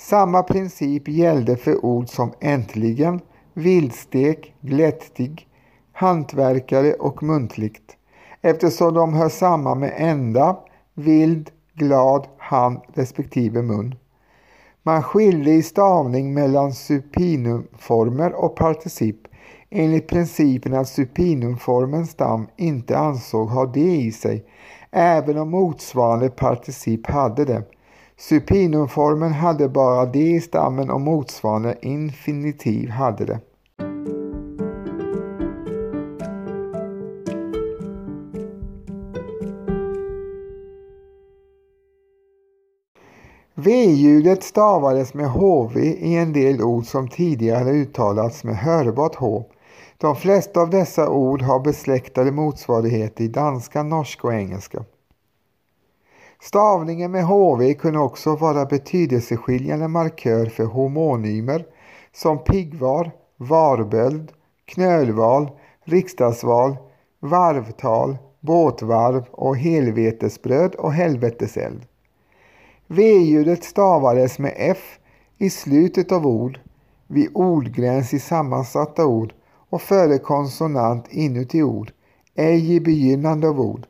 Samma 0.09 0.42
princip 0.42 1.09
gällde 1.09 1.56
för 1.56 1.85
ord 1.85 2.09
som 2.09 2.32
äntligen, 2.40 3.21
vildstek, 3.54 4.54
glättig, 4.61 5.49
hantverkare 5.92 6.92
och 6.92 7.23
muntligt 7.23 7.97
eftersom 8.40 8.94
de 8.94 9.14
hör 9.14 9.28
samman 9.28 9.80
med 9.80 9.92
ända, 9.97 10.56
vild, 10.94 11.50
glad, 11.75 12.26
hand 12.38 12.80
respektive 12.94 13.62
mun. 13.62 13.94
Man 14.82 15.02
skilde 15.02 15.50
i 15.50 15.62
stavning 15.62 16.35
mellan 16.35 16.73
supinumformer 16.73 18.32
och 18.32 18.56
particip 18.56 19.16
enligt 19.71 20.09
principen 20.09 20.75
att 20.75 20.88
supinumformens 20.88 22.11
stam 22.11 22.47
inte 22.56 22.99
ansåg 22.99 23.49
ha 23.49 23.66
det 23.66 23.97
i 23.97 24.12
sig, 24.12 24.44
även 24.90 25.38
om 25.38 25.50
motsvarande 25.50 26.30
particip 26.30 27.06
hade 27.06 27.44
det. 27.44 27.62
Supinumformen 28.16 29.33
hade 29.33 29.69
bara 29.69 30.07
det 30.07 30.31
i 30.31 30.40
stammen 30.40 30.90
och 30.90 31.00
motsvarande 31.00 31.76
infinitiv 31.83 32.90
hade 32.90 33.25
det. 33.25 33.40
V-ljudet 43.54 44.42
stavades 44.42 45.14
med 45.14 45.31
HV 45.31 45.81
i 45.81 46.16
en 46.16 46.33
del 46.33 46.62
ord 46.62 46.85
som 46.85 47.09
tidigare 47.09 47.59
hade 47.59 47.71
uttalats 47.71 48.45
med 48.45 48.57
hörbart 48.57 49.14
H. 49.14 49.45
De 49.99 50.16
flesta 50.16 50.61
av 50.61 50.71
dessa 50.71 51.09
ord 51.09 51.42
har 51.42 51.61
besläktade 51.61 52.31
motsvarigheter 52.33 53.25
i 53.25 53.28
danska, 53.28 53.83
norska 53.83 54.26
och 54.26 54.35
engelska. 54.35 54.85
Stavningen 56.42 57.11
med 57.11 57.25
HV 57.25 57.75
kunde 57.75 57.99
också 57.99 58.37
vara 58.37 58.64
betydelseskiljande 58.64 59.88
markör 59.88 60.46
för 60.46 60.64
homonymer 60.64 61.66
som 62.12 62.44
piggvar, 62.44 63.11
varböld, 63.37 64.32
knölval, 64.64 65.50
riksdagsval, 65.84 66.76
varvtal, 67.20 68.16
båtvarv 68.40 69.25
och 69.30 69.56
helvetesbröd 69.56 70.75
och 70.75 70.92
helveteseld. 70.92 71.87
V-ljudet 72.87 73.64
stavades 73.64 74.38
med 74.38 74.54
F 74.56 74.99
i 75.38 75.50
slutet 75.50 76.12
av 76.12 76.26
ord, 76.26 76.61
vid 77.06 77.30
ordgräns 77.34 78.14
i 78.14 78.18
sammansatta 78.18 79.06
ord 79.06 79.34
och 79.70 79.82
före 79.82 80.18
konsonant 80.18 81.04
inuti 81.11 81.62
ord, 81.62 81.92
ej 82.34 82.75
i 82.75 82.80
begynnande 82.80 83.49
av 83.49 83.61
ord. 83.61 83.87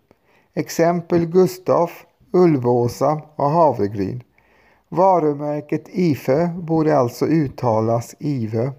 Exempel 0.55 1.27
Gustaf, 1.27 2.07
Ulvåsa 2.33 3.23
och 3.37 3.51
havregryn. 3.51 4.23
Varumärket 4.89 5.85
Ifö 5.89 6.49
borde 6.49 6.99
alltså 6.99 7.27
uttalas 7.27 8.15
Ivö. 8.19 8.71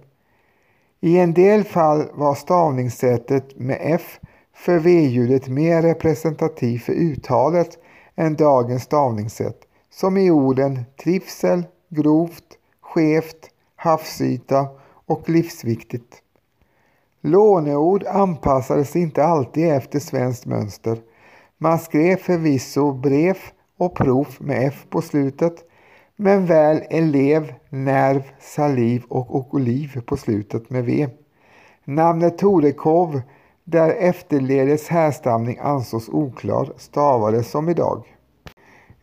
I 1.01 1.17
en 1.17 1.33
del 1.33 1.63
fall 1.63 2.05
var 2.13 2.35
stavningssättet 2.35 3.59
med 3.59 3.77
F 3.81 4.19
för 4.55 4.79
V-ljudet 4.79 5.47
mer 5.47 5.81
representativt 5.81 6.83
för 6.83 6.93
uttalet 6.93 7.77
än 8.15 8.35
dagens 8.35 8.83
stavningssätt, 8.83 9.61
som 9.89 10.17
i 10.17 10.31
orden 10.31 10.85
trivsel, 11.03 11.63
grovt, 11.89 12.57
skevt, 12.81 13.49
havsyta 13.75 14.67
och 15.05 15.29
livsviktigt. 15.29 16.21
Låneord 17.21 18.03
anpassades 18.07 18.95
inte 18.95 19.23
alltid 19.23 19.71
efter 19.71 19.99
svenskt 19.99 20.45
mönster. 20.45 20.97
Man 21.63 21.79
skrev 21.79 22.17
förvisso 22.17 22.91
brev 22.91 23.37
och 23.77 23.95
prov 23.95 24.27
med 24.39 24.67
F 24.67 24.85
på 24.89 25.01
slutet, 25.01 25.53
men 26.15 26.45
väl 26.45 26.81
elev, 26.89 27.53
nerv, 27.69 28.23
saliv 28.39 29.03
och 29.09 29.53
oliv 29.55 30.01
på 30.05 30.17
slutet 30.17 30.69
med 30.69 30.85
V. 30.85 31.07
Namnet 31.85 32.37
Torekov, 32.37 33.21
där 33.63 33.89
efterledes 33.89 34.87
härstamning 34.87 35.57
ansågs 35.61 36.09
oklar, 36.09 36.73
stavades 36.77 37.51
som 37.51 37.69
idag. 37.69 38.03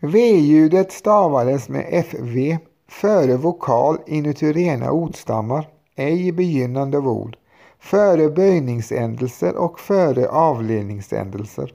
V-ljudet 0.00 0.92
stavades 0.92 1.68
med 1.68 2.04
FV 2.04 2.58
före 2.88 3.36
vokal 3.36 3.98
inuti 4.06 4.52
rena 4.52 4.90
ordstammar, 4.90 5.68
ej 5.96 6.26
i 6.26 6.32
begynnande 6.32 6.98
av 6.98 7.08
ord, 7.08 7.36
före 7.78 8.28
böjningsändelser 8.28 9.56
och 9.56 9.80
före 9.80 10.28
avledningsändelser. 10.28 11.72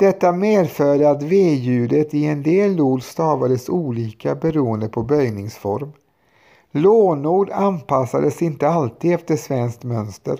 Detta 0.00 0.32
medförde 0.32 1.10
att 1.10 1.22
V-ljudet 1.22 2.14
i 2.14 2.24
en 2.26 2.42
del 2.42 2.80
ord 2.80 3.02
stavades 3.02 3.68
olika 3.68 4.34
beroende 4.34 4.88
på 4.88 5.02
böjningsform. 5.02 5.92
Lånord 6.70 7.50
anpassades 7.50 8.42
inte 8.42 8.68
alltid 8.68 9.14
efter 9.14 9.36
svenskt 9.36 9.84
mönster. 9.84 10.38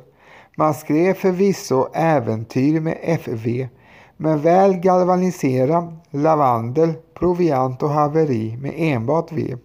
Man 0.56 0.74
skrev 0.74 1.14
förvisso 1.14 1.88
äventyr 1.94 2.80
med 2.80 2.98
FV, 3.20 3.68
men 4.16 4.40
väl 4.40 4.74
galvanisera, 4.74 5.92
lavandel, 6.10 6.92
proviant 7.14 7.82
och 7.82 7.90
haveri 7.90 8.56
med 8.60 8.74
enbart 8.76 9.32
V. 9.32 9.56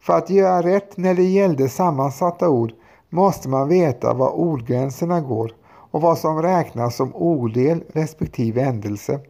För 0.00 0.12
att 0.12 0.30
göra 0.30 0.62
rätt 0.62 0.96
när 0.96 1.14
det 1.14 1.24
gällde 1.24 1.68
sammansatta 1.68 2.48
ord 2.48 2.72
måste 3.08 3.48
man 3.48 3.68
veta 3.68 4.14
var 4.14 4.30
ordgränserna 4.30 5.20
går 5.20 5.52
och 5.96 6.02
vad 6.02 6.18
som 6.18 6.42
räknas 6.42 6.96
som 6.96 7.14
odel 7.14 7.84
respektive 7.92 8.62
ändelse. 8.62 9.20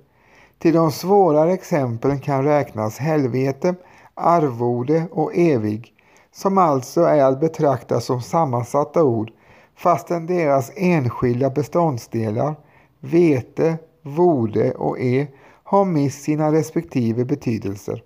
Till 0.59 0.75
de 0.75 0.93
svårare 0.93 1.53
exemplen 1.53 2.21
kan 2.21 2.45
räknas 2.45 2.99
helvete, 2.99 3.75
arvode 4.15 5.09
och 5.13 5.37
evig, 5.37 5.93
som 6.33 6.59
alltså 6.59 7.01
är 7.01 7.25
att 7.25 7.41
betrakta 7.41 8.01
som 8.01 8.21
sammansatta 8.21 9.05
ord 9.05 9.31
fastän 9.77 10.27
deras 10.27 10.73
enskilda 10.77 11.51
beståndsdelar, 11.51 12.55
vete, 13.01 13.79
vode 14.03 14.73
och 14.73 15.01
e, 15.01 15.27
har 15.65 15.85
mist 15.85 16.23
sina 16.23 16.53
respektive 16.53 17.25
betydelser. 17.25 18.03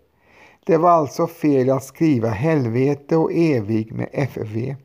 Det 0.67 0.77
var 0.77 0.91
alltså 0.91 1.27
fel 1.27 1.71
att 1.71 1.85
skriva 1.85 2.29
helvete 2.29 3.17
och 3.17 3.33
evig 3.33 3.93
med 3.93 4.09
FV. 4.13 4.77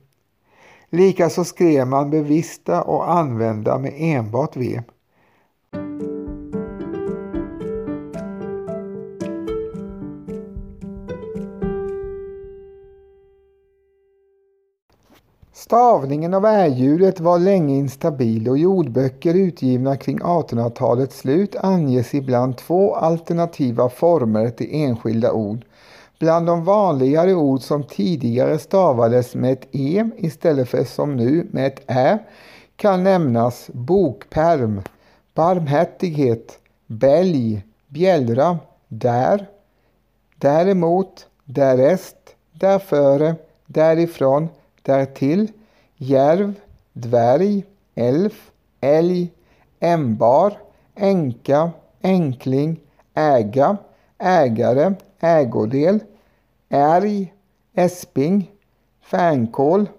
Likaså 0.96 1.44
skrev 1.44 1.88
man 1.88 2.10
bevista 2.10 2.82
och 2.82 3.12
använda 3.12 3.78
med 3.78 3.94
enbart 3.98 4.56
V. 4.56 4.82
Stavningen 15.54 16.34
av 16.34 16.46
ä-ljudet 16.46 17.20
var 17.20 17.40
länge 17.40 17.76
instabil 17.76 18.50
och 18.50 18.58
i 18.58 18.66
ordböcker 18.66 19.34
utgivna 19.34 19.98
kring 19.98 20.20
1800-talets 20.20 21.18
slut 21.20 21.56
anges 21.56 22.14
ibland 22.14 22.58
två 22.58 22.96
alternativa 22.96 23.90
former 23.90 24.50
till 24.50 24.70
enskilda 24.72 25.32
ord 25.32 25.66
Bland 26.20 26.48
de 26.48 26.64
vanligare 26.64 27.34
ord 27.34 27.62
som 27.62 27.84
tidigare 27.84 28.60
stavades 28.60 29.36
med 29.36 29.54
ett 29.54 29.68
e 29.72 30.10
istället 30.18 30.70
för 30.70 30.84
som 30.84 31.16
nu 31.16 31.48
med 31.52 31.68
ett 31.68 31.84
ä 31.88 32.20
kan 32.76 33.04
nämnas 33.04 33.70
bokperm, 33.74 34.82
barmhärtighet, 35.34 36.60
bälg, 36.88 37.64
bjällra, 37.88 38.60
där, 38.88 39.48
däremot, 40.36 41.28
därest, 41.46 42.18
därföre, 42.52 43.36
därifrån, 43.66 44.50
därtill, 44.82 45.52
järv, 45.98 46.54
dvärg, 46.94 47.64
elf, 47.96 48.52
älg, 48.82 49.32
ämbar, 49.80 50.58
änka, 50.96 51.72
änkling, 52.02 52.80
äga, 53.14 53.78
ägare, 54.20 54.94
ägodel, 55.20 56.00
älg, 56.70 57.34
äsping, 57.76 58.52
fänkål, 59.02 59.90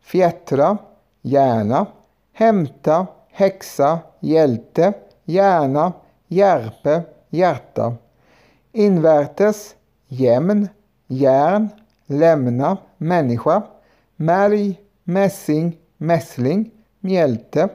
fjättra, 0.00 0.78
hjärna, 1.22 1.86
hämta, 2.32 3.06
häxa, 3.30 3.98
hjälte, 4.20 4.92
hjärna, 5.24 5.92
järpe, 6.28 7.02
hjärta. 7.30 7.96
Invärtes, 8.72 9.76
jämn, 10.08 10.68
järn, 11.06 11.68
lämna, 12.06 12.76
människa, 12.98 13.62
märg, 14.16 14.80
mässing, 15.04 15.78
mässling, 15.96 16.70
mjälte, 17.00 17.68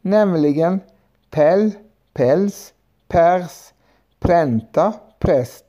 nämligen 0.00 0.80
päll, 1.30 1.70
päls, 2.12 2.72
pers, 3.08 3.72
pränta, 4.20 4.92
präst, 5.24 5.64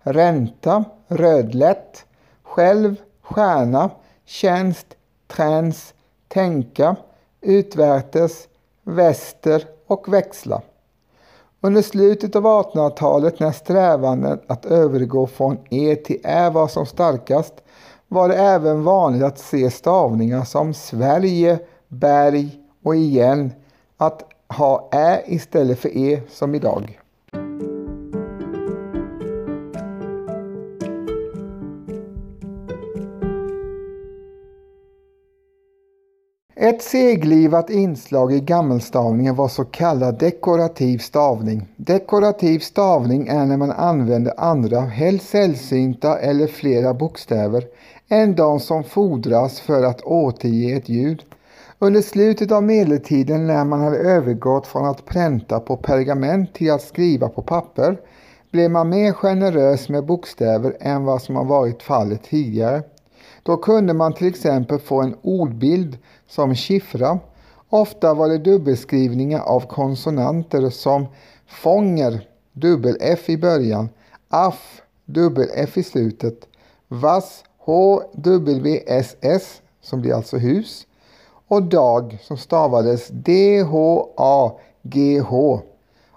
ränta, 0.00 0.84
rödlätt, 1.08 2.04
själv, 2.42 2.96
stjärna, 3.22 3.90
tjänst, 4.24 4.86
träns, 5.26 5.94
tänka, 6.28 6.96
utvärtes, 7.40 8.48
väster 8.82 9.64
och 9.86 10.12
växla. 10.12 10.62
Under 11.60 11.82
slutet 11.82 12.36
av 12.36 12.44
1800-talet 12.44 13.40
när 13.40 13.52
strävanden 13.52 14.40
att 14.46 14.66
övergå 14.66 15.26
från 15.26 15.58
E 15.70 15.96
till 15.96 16.20
Ä 16.24 16.50
var 16.50 16.68
som 16.68 16.86
starkast 16.86 17.54
var 18.08 18.28
det 18.28 18.36
även 18.36 18.84
vanligt 18.84 19.22
att 19.22 19.38
se 19.38 19.70
stavningar 19.70 20.44
som 20.44 20.74
Sverige, 20.74 21.58
berg 21.88 22.60
och 22.84 22.96
igen 22.96 23.52
att 23.96 24.22
ha 24.48 24.88
Ä 24.92 25.22
istället 25.26 25.78
för 25.78 25.96
E 25.96 26.20
som 26.30 26.54
idag. 26.54 27.00
Ett 36.60 36.82
seglivat 36.82 37.70
inslag 37.70 38.32
i 38.32 38.40
gammelstavningen 38.40 39.34
var 39.34 39.48
så 39.48 39.64
kallad 39.64 40.18
dekorativ 40.18 40.98
stavning. 40.98 41.68
Dekorativ 41.76 42.58
stavning 42.58 43.28
är 43.28 43.46
när 43.46 43.56
man 43.56 43.70
använder 43.70 44.40
andra, 44.40 44.80
helst 44.80 45.28
sällsynta 45.28 46.18
eller 46.18 46.46
flera 46.46 46.94
bokstäver 46.94 47.64
än 48.08 48.34
de 48.34 48.60
som 48.60 48.84
fordras 48.84 49.60
för 49.60 49.82
att 49.82 50.00
återge 50.00 50.76
ett 50.76 50.88
ljud. 50.88 51.22
Under 51.78 52.00
slutet 52.00 52.52
av 52.52 52.62
medeltiden 52.62 53.46
när 53.46 53.64
man 53.64 53.80
hade 53.80 53.98
övergått 53.98 54.66
från 54.66 54.86
att 54.86 55.04
pränta 55.04 55.60
på 55.60 55.76
pergament 55.76 56.54
till 56.54 56.72
att 56.72 56.82
skriva 56.82 57.28
på 57.28 57.42
papper 57.42 58.00
blev 58.50 58.70
man 58.70 58.88
mer 58.88 59.12
generös 59.12 59.88
med 59.88 60.06
bokstäver 60.06 60.76
än 60.80 61.04
vad 61.04 61.22
som 61.22 61.36
har 61.36 61.44
varit 61.44 61.82
fallet 61.82 62.22
tidigare. 62.22 62.82
Då 63.42 63.56
kunde 63.56 63.94
man 63.94 64.14
till 64.14 64.26
exempel 64.26 64.78
få 64.78 65.02
en 65.02 65.16
ordbild 65.22 65.98
som 66.28 66.54
chiffra. 66.54 67.18
Ofta 67.68 68.14
var 68.14 68.28
det 68.28 68.38
dubbelskrivningar 68.38 69.40
av 69.40 69.60
konsonanter 69.60 70.70
som 70.70 71.06
fånger, 71.46 72.28
dubbel-f 72.52 73.28
i 73.28 73.36
början, 73.36 73.88
aff, 74.28 74.82
dubbel 75.04 75.48
F 75.54 75.76
i 75.76 75.82
slutet, 75.82 76.48
vass, 76.88 77.44
HWSS 77.58 79.62
som 79.80 80.00
blir 80.00 80.14
alltså 80.14 80.36
hus 80.36 80.86
och 81.48 81.62
dag 81.62 82.18
som 82.22 82.36
stavades 82.36 83.08
D-H-A-G-H 83.08 83.70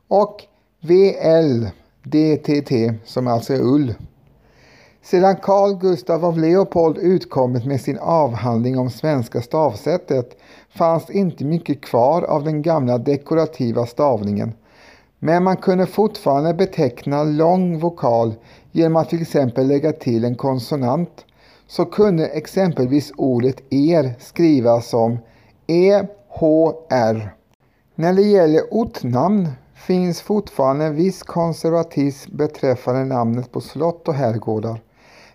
och 0.08 0.43
VL 0.82 1.67
DTT 2.04 2.93
som 3.06 3.28
alltså 3.28 3.54
är 3.54 3.62
ull. 3.62 3.93
Sedan 5.04 5.36
Carl 5.36 5.76
Gustav 5.80 6.26
av 6.26 6.40
Leopold 6.40 6.98
utkommit 6.98 7.66
med 7.66 7.82
sin 7.82 8.00
avhandling 8.00 8.80
om 8.80 8.90
svenska 8.90 9.42
stavsättet 9.42 10.38
fanns 10.70 11.10
inte 11.10 11.46
mycket 11.46 11.82
kvar 11.82 12.22
av 12.22 12.44
den 12.44 12.62
gamla 12.62 12.98
dekorativa 12.98 13.86
stavningen. 13.86 14.54
Men 15.20 15.44
man 15.44 15.58
kunde 15.58 15.86
fortfarande 15.86 16.54
beteckna 16.54 17.24
lång 17.24 17.80
vokal 17.80 18.34
genom 18.72 18.96
att 18.96 19.10
till 19.10 19.22
exempel 19.22 19.68
lägga 19.68 19.92
till 19.92 20.26
en 20.26 20.36
konsonant. 20.36 21.26
Så 21.68 21.86
kunde 21.86 22.28
exempelvis 22.28 23.12
ordet 23.18 23.74
er 23.74 24.14
skrivas 24.20 24.90
som 24.90 25.18
EHR. 25.68 27.36
När 27.96 28.14
det 28.14 28.22
gäller 28.22 28.62
ortnamn 28.72 29.48
finns 29.76 30.22
fortfarande 30.22 30.86
en 30.86 30.96
viss 30.96 31.24
konservatism 31.24 32.38
beträffande 32.38 33.06
namnet 33.06 33.52
på 33.52 33.62
slott 33.62 34.08
och 34.08 34.14
herrgårdar. 34.14 34.82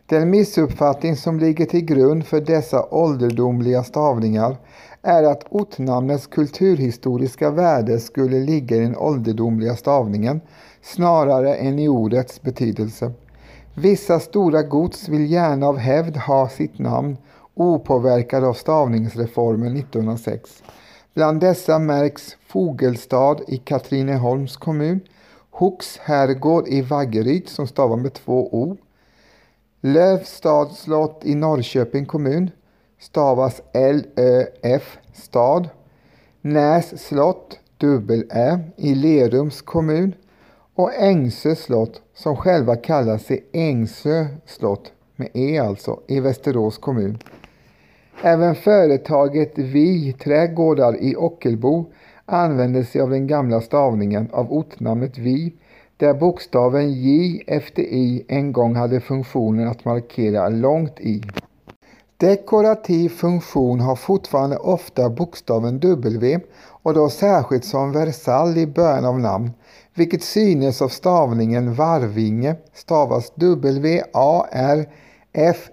Den 0.09 0.31
missuppfattning 0.31 1.17
som 1.17 1.39
ligger 1.39 1.67
till 1.67 1.85
grund 1.85 2.27
för 2.27 2.41
dessa 2.41 2.87
ålderdomliga 2.91 3.85
stavningar 3.85 4.57
är 5.03 5.23
att 5.23 5.45
ortnamnets 5.51 6.27
kulturhistoriska 6.27 7.51
värde 7.51 8.01
skulle 8.01 8.41
ligga 8.41 8.77
i 8.77 8.81
den 8.81 8.97
ålderdomliga 8.97 9.77
stavningen 9.77 10.41
snarare 10.83 11.55
än 11.55 11.79
i 11.79 11.89
ordets 11.89 12.43
betydelse. 12.43 13.13
Vissa 13.75 14.21
stora 14.21 14.63
gods 14.63 15.09
vill 15.09 15.31
gärna 15.31 15.67
av 15.67 15.79
hävd 15.79 16.17
ha 16.17 16.49
sitt 16.49 16.79
namn 16.79 17.17
opåverkad 17.55 18.45
av 18.45 18.55
stavningsreformen 18.55 19.77
1906. 19.77 20.63
Bland 21.15 21.41
dessa 21.41 21.79
märks 21.79 22.37
Fogelstad 22.47 23.37
i 23.49 23.57
Katrineholms 23.57 24.57
kommun, 24.57 25.01
Hooks 25.51 25.99
herrgård 25.99 26.69
i 26.69 26.83
Vaggeryd 26.83 27.49
som 27.49 27.67
stavar 27.67 27.97
med 27.97 28.13
två 28.13 28.49
O, 28.53 28.77
Lövstad 29.87 30.73
slott 30.73 31.21
i 31.25 31.35
Norrköping 31.35 32.07
kommun 32.07 32.51
stavas 32.99 33.63
L-Ö-F 33.73 34.99
stad. 35.13 35.69
Näs 36.41 37.07
slott 37.07 37.61
dubbel-Ä 37.79 38.61
i 38.77 38.95
Lerums 38.95 39.63
kommun 39.63 40.15
och 40.75 40.95
Ängsö 40.95 41.55
slott 41.55 42.03
som 42.15 42.37
själva 42.37 42.77
kallar 42.77 43.19
sig 43.19 43.47
Ängsö 43.53 44.27
slott 44.47 44.93
med 45.17 45.29
E 45.35 45.59
alltså 45.59 46.01
i 46.07 46.21
Västerås 46.21 46.79
kommun. 46.79 47.19
Även 48.23 48.55
företaget 48.55 49.59
Vi 49.59 50.13
trädgårdar 50.13 50.97
i 51.01 51.17
Ockelbo 51.17 51.93
använder 52.25 52.83
sig 52.83 53.01
av 53.01 53.11
den 53.11 53.27
gamla 53.27 53.61
stavningen 53.61 54.29
av 54.33 54.53
ortnamnet 54.53 55.19
Vi 55.19 55.55
där 55.97 56.15
bokstaven 56.15 56.93
J 56.93 57.43
efter 57.47 57.83
I 57.83 58.25
en 58.29 58.53
gång 58.53 58.77
hade 58.77 59.01
funktionen 59.01 59.69
att 59.69 59.85
markera 59.85 60.49
långt 60.49 61.01
i. 61.01 61.23
Dekorativ 62.17 63.09
funktion 63.09 63.81
har 63.81 63.97
fortfarande 63.97 64.57
ofta 64.57 65.11
bokstaven 65.11 65.79
W 65.81 66.41
och 66.83 66.95
då 66.95 67.09
särskilt 67.09 67.65
som 67.65 67.93
versall 67.93 68.59
i 68.59 68.67
början 68.67 69.05
av 69.05 69.21
namn, 69.21 69.51
vilket 69.95 70.23
synes 70.23 70.83
av 70.83 70.89
stavningen 70.89 71.75
Varvinge 71.75 72.57
stavas 72.75 73.33
W-A-R-F 73.35 74.11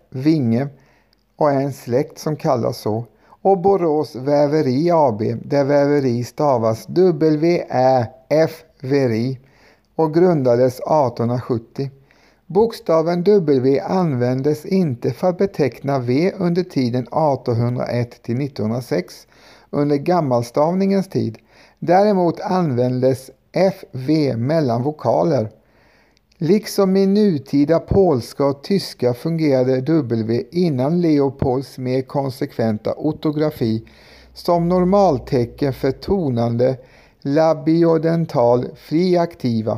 Vinge 0.09 0.67
och 1.35 1.51
är 1.51 1.61
en 1.61 1.73
släkt 1.73 2.19
som 2.19 2.35
kallas 2.35 2.77
så 2.77 3.05
och 3.41 3.57
Borås 3.57 4.15
Väveri 4.15 4.91
AB 4.91 5.21
där 5.45 5.63
väveri 5.63 6.23
stavas 6.23 6.85
W-Ä-F 6.87 8.63
Veri 8.81 9.39
och 9.95 10.13
grundades 10.13 10.79
1870. 10.79 11.89
Bokstaven 12.45 13.23
W 13.23 13.79
användes 13.79 14.65
inte 14.65 15.11
för 15.11 15.29
att 15.29 15.37
beteckna 15.37 15.99
V 15.99 16.31
under 16.37 16.63
tiden 16.63 17.01
1801 17.01 18.23
till 18.23 18.41
1906 18.41 19.27
under 19.69 19.95
gammalstavningens 19.95 21.07
tid. 21.07 21.37
Däremot 21.79 22.39
användes 22.39 23.31
FV 23.53 24.37
mellan 24.37 24.83
vokaler. 24.83 25.49
Liksom 26.37 26.97
i 26.97 27.07
nutida 27.07 27.79
polska 27.79 28.45
och 28.45 28.63
tyska 28.63 29.13
fungerade 29.13 29.81
W 29.81 30.43
innan 30.51 31.01
Leopolds 31.01 31.77
mer 31.77 32.01
konsekventa 32.01 32.93
ortografi 32.97 33.83
som 34.33 34.69
normaltecken 34.69 35.73
för 35.73 35.91
tonande 35.91 36.77
labiodental 37.25 38.67
friaktiva, 38.75 39.77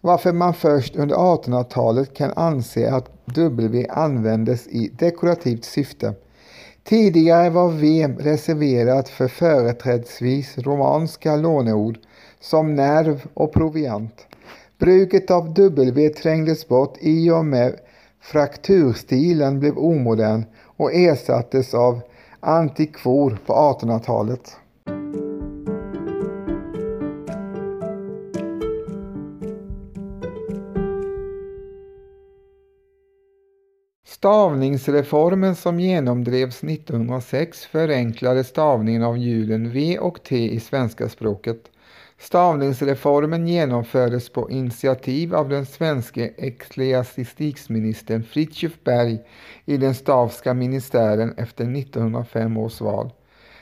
varför 0.00 0.32
man 0.32 0.54
först 0.54 0.96
under 0.96 1.16
1800-talet 1.16 2.14
kan 2.14 2.32
anse 2.36 2.92
att 2.92 3.10
W 3.24 3.86
användes 3.90 4.66
i 4.66 4.88
dekorativt 4.98 5.64
syfte. 5.64 6.14
Tidigare 6.84 7.50
var 7.50 7.68
V 7.68 8.08
reserverat 8.18 9.08
för 9.08 9.28
företrädesvis 9.28 10.58
romanska 10.58 11.36
låneord 11.36 11.98
som 12.40 12.74
nerv 12.74 13.26
och 13.34 13.52
proviant. 13.52 14.26
Bruket 14.78 15.30
av 15.30 15.54
W 15.54 16.08
trängdes 16.08 16.68
bort 16.68 16.96
i 17.00 17.30
och 17.30 17.44
med 17.44 17.74
frakturstilen 18.20 19.60
blev 19.60 19.78
omodern 19.78 20.44
och 20.76 20.94
ersattes 20.94 21.74
av 21.74 22.00
antikvor 22.40 23.38
på 23.46 23.52
1800-talet. 23.52 24.56
Stavningsreformen 34.26 35.54
som 35.54 35.80
genomdrevs 35.80 36.64
1906 36.64 37.66
förenklade 37.66 38.44
stavningen 38.44 39.02
av 39.02 39.18
ljuden 39.18 39.70
V 39.70 39.98
och 39.98 40.22
T 40.22 40.54
i 40.54 40.60
svenska 40.60 41.08
språket. 41.08 41.70
Stavningsreformen 42.18 43.48
genomfördes 43.48 44.28
på 44.28 44.50
initiativ 44.50 45.34
av 45.34 45.48
den 45.48 45.66
svenske 45.66 46.30
ecklesiastikministern 46.36 48.22
Fritiof 48.22 48.72
Berg 48.84 49.18
i 49.64 49.76
den 49.76 49.94
stavska 49.94 50.54
ministären 50.54 51.34
efter 51.36 51.76
1905 51.76 52.56
års 52.56 52.80
val. 52.80 53.10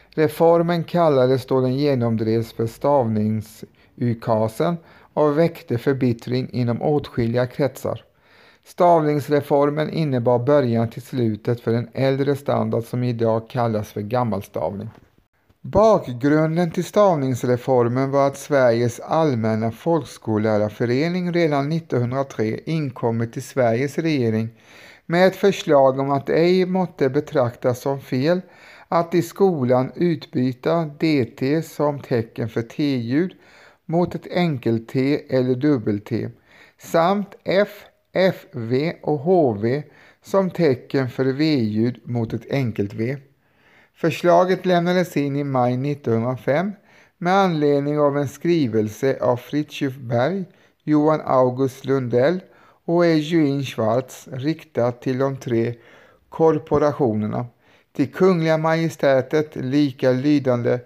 Reformen 0.08 0.84
kallades 0.84 1.46
då 1.46 1.60
den 1.60 1.74
genomdrevs 1.74 2.52
för 2.52 2.66
stavningsukasen 2.66 4.76
och 5.14 5.38
väckte 5.38 5.78
förbittring 5.78 6.48
inom 6.50 6.82
åtskilliga 6.82 7.46
kretsar. 7.46 8.04
Stavningsreformen 8.66 9.90
innebar 9.90 10.38
början 10.38 10.90
till 10.90 11.02
slutet 11.02 11.60
för 11.60 11.74
en 11.74 11.88
äldre 11.92 12.36
standard 12.36 12.84
som 12.84 13.02
idag 13.02 13.50
kallas 13.50 13.92
för 13.92 14.00
gammalstavning. 14.00 14.90
Bakgrunden 15.60 16.70
till 16.70 16.84
stavningsreformen 16.84 18.10
var 18.10 18.26
att 18.26 18.36
Sveriges 18.36 19.00
allmänna 19.00 19.70
folkskollärarförening 19.70 21.32
redan 21.32 21.72
1903 21.72 22.60
inkommit 22.66 23.32
till 23.32 23.42
Sveriges 23.42 23.98
regering 23.98 24.48
med 25.06 25.26
ett 25.26 25.36
förslag 25.36 25.98
om 25.98 26.10
att 26.10 26.28
ej 26.28 26.66
måtte 26.66 27.08
betraktas 27.08 27.80
som 27.80 28.00
fel 28.00 28.40
att 28.88 29.14
i 29.14 29.22
skolan 29.22 29.92
utbyta 29.94 30.84
DT 30.84 31.62
som 31.62 32.00
tecken 32.00 32.48
för 32.48 32.62
T-ljud 32.62 33.32
mot 33.86 34.14
ett 34.14 34.26
enkel-T 34.30 35.20
eller 35.28 35.54
dubbel-T 35.54 36.28
samt 36.78 37.34
F 37.44 37.84
FV 38.14 38.92
och 39.02 39.18
HV 39.18 39.82
som 40.22 40.50
tecken 40.50 41.08
för 41.08 41.24
V-ljud 41.24 42.00
mot 42.04 42.32
ett 42.32 42.50
enkelt 42.50 42.92
V. 42.92 43.16
Förslaget 43.94 44.66
lämnades 44.66 45.16
in 45.16 45.36
i 45.36 45.44
maj 45.44 45.92
1905 45.92 46.72
med 47.18 47.34
anledning 47.34 47.98
av 47.98 48.18
en 48.18 48.28
skrivelse 48.28 49.18
av 49.20 49.36
Fritiof 49.36 49.94
Berg, 49.96 50.44
Johan 50.84 51.20
August 51.24 51.84
Lundell 51.84 52.40
och 52.84 53.06
Eugene 53.06 53.62
Schwartz 53.62 54.28
riktad 54.32 54.92
till 54.92 55.18
de 55.18 55.36
tre 55.36 55.74
korporationerna, 56.28 57.46
till 57.92 58.12
Kungliga 58.12 58.58
Majestätet 58.58 59.56
lika 59.56 60.10
lydande 60.10 60.78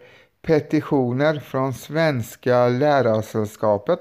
petitioner 0.43 1.41
från 1.41 1.75
Svenska 1.75 2.69
Lärarsällskapet 2.69 4.01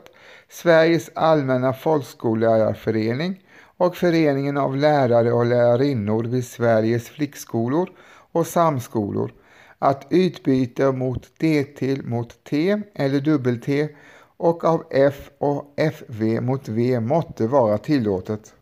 Sveriges 0.49 1.10
allmänna 1.13 1.73
folkskollärarförening 1.73 3.43
och 3.77 3.95
Föreningen 3.95 4.57
av 4.57 4.75
lärare 4.75 5.31
och 5.31 5.45
lärarinnor 5.45 6.23
vid 6.23 6.45
Sveriges 6.45 7.10
flickskolor 7.10 7.89
och 8.31 8.47
samskolor 8.47 9.31
att 9.79 10.07
utbyta 10.10 10.91
mot 10.91 11.39
DT 11.39 12.01
mot 12.03 12.43
T 12.43 12.81
eller 12.95 13.19
dubbel-T 13.19 13.89
och 14.38 14.63
av 14.63 14.83
F 14.91 15.29
och 15.38 15.73
FV 15.77 16.41
mot 16.41 16.69
V 16.69 16.99
måtte 16.99 17.47
vara 17.47 17.77
tillåtet. 17.77 18.53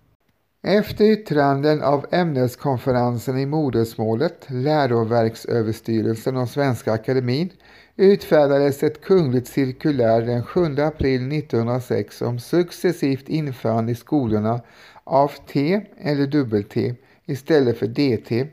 Efter 0.67 1.05
yttranden 1.05 1.83
av 1.83 2.05
ämneskonferensen 2.11 3.37
i 3.37 3.45
modersmålet, 3.45 4.45
Läroverksöverstyrelsen 4.47 6.37
och 6.37 6.49
Svenska 6.49 6.91
Akademin 6.91 7.49
utfärdades 7.95 8.83
ett 8.83 9.01
kungligt 9.01 9.47
cirkulär 9.47 10.21
den 10.21 10.43
7 10.43 10.61
april 10.77 11.31
1906 11.31 12.21
om 12.21 12.39
successivt 12.39 13.29
införande 13.29 13.91
i 13.91 13.95
skolorna 13.95 14.61
av 15.03 15.31
T 15.47 15.81
eller 15.97 16.27
dubbel-T 16.27 16.95
istället 17.25 17.77
för 17.77 17.87
DT 17.87 18.47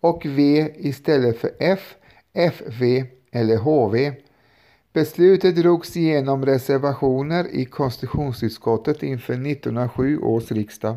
och 0.00 0.26
V 0.26 0.70
istället 0.76 1.38
för 1.38 1.50
F, 1.58 1.94
FV 2.34 3.04
eller 3.32 3.56
HV. 3.56 4.12
Beslutet 4.92 5.56
drogs 5.56 5.96
igenom 5.96 6.46
reservationer 6.46 7.46
i 7.50 7.64
konstitutionsutskottet 7.64 9.02
inför 9.02 9.32
1907 9.32 10.18
års 10.18 10.52
riksdag. 10.52 10.96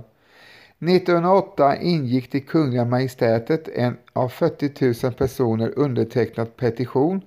1908 0.79 1.77
ingick 1.77 2.29
till 2.29 2.45
Kungliga 2.45 2.85
Majestätet 2.85 3.67
en 3.67 3.97
av 4.13 4.29
40 4.29 5.05
000 5.05 5.13
personer 5.13 5.73
undertecknad 5.75 6.55
petition 6.57 7.21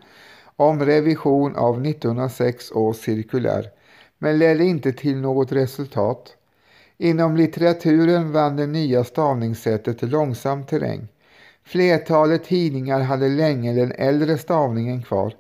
om 0.57 0.85
revision 0.85 1.57
av 1.57 1.87
1906 1.87 2.73
års 2.73 2.97
cirkulär, 2.97 3.71
men 4.19 4.39
ledde 4.39 4.65
inte 4.65 4.93
till 4.93 5.17
något 5.17 5.53
resultat. 5.53 6.37
Inom 6.99 7.37
litteraturen 7.37 8.33
vann 8.33 8.57
det 8.57 8.67
nya 8.67 9.05
stavningssättet 9.05 10.03
långsam 10.03 10.65
terräng. 10.65 11.09
Flertalet 11.65 12.45
tidningar 12.45 13.01
hade 13.01 13.29
länge 13.29 13.73
den 13.73 13.93
äldre 13.93 14.39
stavningen 14.39 15.03
kvar. 15.03 15.35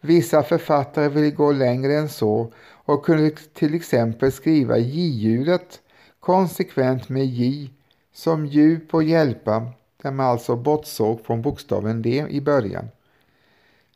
Vissa 0.00 0.42
författare 0.42 1.08
ville 1.08 1.30
gå 1.30 1.52
längre 1.52 1.94
än 1.94 2.08
så 2.08 2.52
och 2.84 3.04
kunde 3.04 3.30
till 3.30 3.74
exempel 3.74 4.32
skriva 4.32 4.78
j-ljudet 4.78 5.80
konsekvent 6.20 7.08
med 7.08 7.26
j 7.26 7.70
som 8.12 8.46
djup 8.46 8.94
och 8.94 9.02
hjälpa, 9.02 9.66
där 10.02 10.10
man 10.10 10.26
alltså 10.26 10.56
bortsåg 10.56 11.20
från 11.20 11.42
bokstaven 11.42 12.02
d 12.02 12.26
i 12.28 12.40
början. 12.40 12.88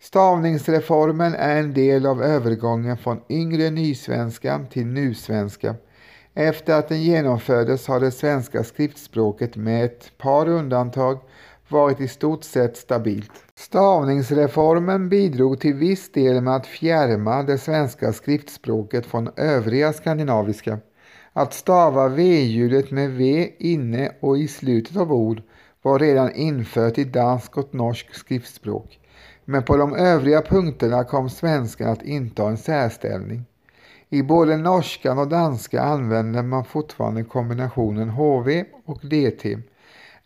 Stavningsreformen 0.00 1.34
är 1.34 1.56
en 1.56 1.74
del 1.74 2.06
av 2.06 2.22
övergången 2.22 2.96
från 2.96 3.20
yngre 3.28 3.70
nysvenska 3.70 4.66
till 4.70 4.86
nusvenska. 4.86 5.74
Efter 6.34 6.74
att 6.78 6.88
den 6.88 7.02
genomfördes 7.02 7.88
har 7.88 8.00
det 8.00 8.10
svenska 8.10 8.64
skriftspråket 8.64 9.56
med 9.56 9.84
ett 9.84 10.18
par 10.18 10.48
undantag 10.48 11.20
varit 11.68 12.00
i 12.00 12.08
stort 12.08 12.44
sett 12.44 12.76
stabilt. 12.76 13.32
Stavningsreformen 13.54 15.08
bidrog 15.08 15.60
till 15.60 15.74
viss 15.74 16.12
del 16.12 16.40
med 16.40 16.56
att 16.56 16.66
fjärma 16.66 17.42
det 17.42 17.58
svenska 17.58 18.12
skriftspråket 18.12 19.06
från 19.06 19.30
övriga 19.36 19.92
skandinaviska. 19.92 20.78
Att 21.32 21.54
stava 21.54 22.08
v-ljudet 22.08 22.90
med 22.90 23.10
v 23.10 23.52
inne 23.58 24.12
och 24.20 24.38
i 24.38 24.48
slutet 24.48 24.96
av 24.96 25.12
ord 25.12 25.42
var 25.82 25.98
redan 25.98 26.34
infört 26.34 26.98
i 26.98 27.04
dansk 27.04 27.58
och 27.58 27.74
norsk 27.74 28.14
skriftspråk. 28.14 29.00
Men 29.48 29.62
på 29.62 29.76
de 29.76 29.94
övriga 29.94 30.42
punkterna 30.42 31.04
kom 31.04 31.30
svenskan 31.30 31.88
att 31.88 32.02
inta 32.02 32.48
en 32.48 32.56
särställning. 32.56 33.44
I 34.08 34.22
både 34.22 34.56
norskan 34.56 35.18
och 35.18 35.28
danska 35.28 35.82
använder 35.82 36.42
man 36.42 36.64
fortfarande 36.64 37.24
kombinationen 37.24 38.08
HV 38.08 38.64
och 38.84 39.00
DT, 39.02 39.58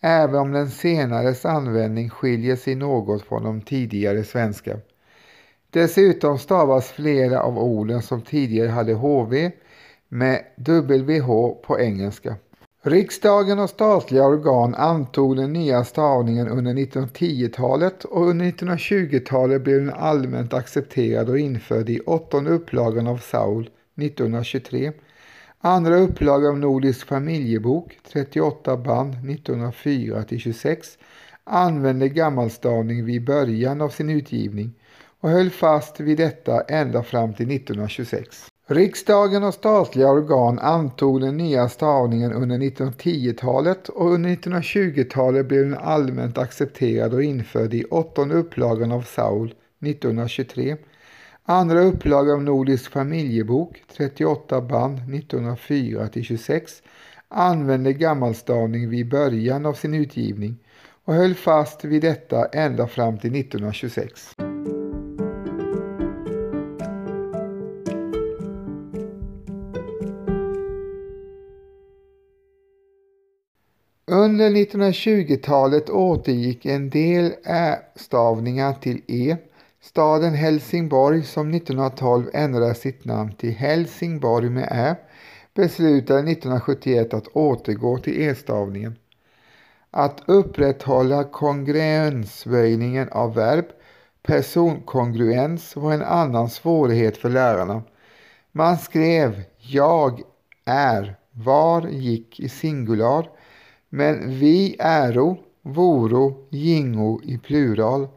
även 0.01 0.41
om 0.41 0.53
den 0.53 0.71
senares 0.71 1.45
användning 1.45 2.11
skiljer 2.11 2.57
sig 2.57 2.75
något 2.75 3.23
från 3.23 3.45
de 3.45 3.61
tidigare 3.61 4.25
svenska. 4.25 4.79
Dessutom 5.71 6.39
stavas 6.39 6.89
flera 6.89 7.43
av 7.43 7.59
orden 7.59 8.03
som 8.03 8.23
tidigare 8.23 8.69
hade 8.69 8.95
HV 8.95 9.51
med 10.09 10.45
WH 10.57 11.27
på 11.67 11.81
engelska. 11.81 12.37
Riksdagen 12.83 13.59
och 13.59 13.71
statliga 13.71 14.27
organ 14.27 14.75
antog 14.75 15.37
den 15.37 15.53
nya 15.53 15.85
stavningen 15.85 16.49
under 16.49 16.75
1910-talet 16.75 18.05
och 18.05 18.29
under 18.29 18.47
1920-talet 18.47 19.63
blev 19.63 19.81
den 19.81 19.95
allmänt 19.95 20.55
accepterad 20.55 21.29
och 21.29 21.39
införd 21.39 21.89
i 21.91 22.01
åttonde 22.01 22.51
upplagan 22.51 23.07
av 23.07 23.19
Saul 23.19 23.71
1923, 23.97 24.93
andra 25.59 25.97
upplagan 25.97 26.51
av 26.51 26.59
Nordisk 26.59 27.07
familjebok 27.07 27.99
38 28.13 28.77
band 28.77 29.15
1904-26 29.15 30.77
använde 31.45 32.09
gammalstavning 32.09 33.05
vid 33.05 33.25
början 33.25 33.81
av 33.81 33.89
sin 33.89 34.11
utgivning 34.11 34.75
och 35.21 35.31
höll 35.31 35.51
fast 35.51 36.01
vid 36.01 36.19
detta 36.19 36.61
ända 36.61 37.03
fram 37.03 37.35
till 37.35 37.51
1926. 37.51 38.50
Riksdagen 38.71 39.45
och 39.45 39.55
statliga 39.55 40.09
organ 40.09 40.59
antog 40.59 41.21
den 41.21 41.37
nya 41.37 41.69
stavningen 41.69 42.33
under 42.33 42.59
1910-talet 42.59 43.89
och 43.89 44.13
under 44.13 44.31
1920-talet 44.31 45.47
blev 45.47 45.65
den 45.65 45.79
allmänt 45.79 46.39
accepterad 46.39 47.15
och 47.15 47.23
införd 47.23 47.75
i 47.75 47.85
åttonde 47.85 48.35
upplagan 48.35 48.93
av 48.93 49.03
Saul 49.03 49.55
1923, 49.85 50.77
andra 51.45 51.81
upplagan 51.81 52.37
av 52.37 52.43
Nordisk 52.43 52.91
familjebok 52.91 53.83
38 53.97 54.61
band 54.61 54.99
1904-26 54.99 56.63
använde 57.29 57.93
gammalstavning 57.93 58.89
vid 58.89 59.09
början 59.09 59.67
av 59.67 59.73
sin 59.73 59.95
utgivning 59.95 60.59
och 61.05 61.15
höll 61.15 61.35
fast 61.35 61.85
vid 61.85 62.03
detta 62.03 62.45
ända 62.45 62.87
fram 62.87 63.19
till 63.19 63.35
1926. 63.41 64.35
Under 74.21 74.51
1920-talet 74.51 75.91
återgick 75.91 76.67
en 76.67 76.91
del 76.91 77.33
ä-stavningar 77.45 78.73
till 78.73 79.03
e. 79.07 79.37
Staden 79.83 80.35
Helsingborg 80.35 81.23
som 81.23 81.55
1912 81.55 82.31
ändrade 82.33 82.75
sitt 82.75 83.05
namn 83.05 83.33
till 83.33 83.51
Helsingborg 83.51 84.51
med 84.51 84.69
ä 84.71 84.97
beslutade 85.55 86.21
1971 86.21 87.15
att 87.15 87.29
återgå 87.29 87.99
till 87.99 88.23
e-stavningen. 88.23 88.97
Att 89.91 90.23
upprätthålla 90.27 91.25
kongruensböjningen 91.25 93.09
av 93.09 93.35
verb, 93.35 93.65
personkongruens, 94.23 95.77
var 95.77 95.93
en 95.93 96.03
annan 96.03 96.51
svårighet 96.51 97.17
för 97.17 97.29
lärarna. 97.29 97.83
Man 98.53 98.79
skrev 98.79 99.43
jag 99.59 100.23
är, 100.65 101.17
var 101.33 101.89
gick 101.89 102.41
i 102.41 102.49
singular 102.49 103.40
men 103.91 104.39
vi 104.39 104.77
äro, 104.79 105.39
voro, 105.63 106.47
gingo 106.51 107.21
i 107.25 107.39
plural, 107.39 108.09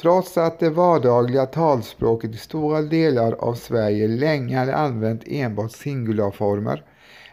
trots 0.00 0.38
att 0.38 0.58
det 0.58 0.70
vardagliga 0.70 1.46
talspråket 1.46 2.34
i 2.34 2.38
stora 2.38 2.82
delar 2.82 3.32
av 3.32 3.54
Sverige 3.54 4.08
länge 4.08 4.58
hade 4.58 4.76
använt 4.76 5.22
enbart 5.26 5.72
singularformer, 5.72 6.84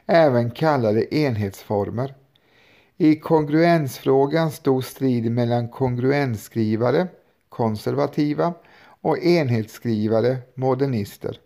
även 0.05 0.51
kallade 0.51 1.15
enhetsformer. 1.15 2.15
I 2.97 3.15
kongruensfrågan 3.15 4.51
stod 4.51 4.83
strid 4.83 5.31
mellan 5.31 5.69
kongruensskrivare, 5.69 7.07
konservativa, 7.49 8.53
och 9.01 9.17
enhetsskrivare, 9.19 10.37
modernister. 10.55 11.39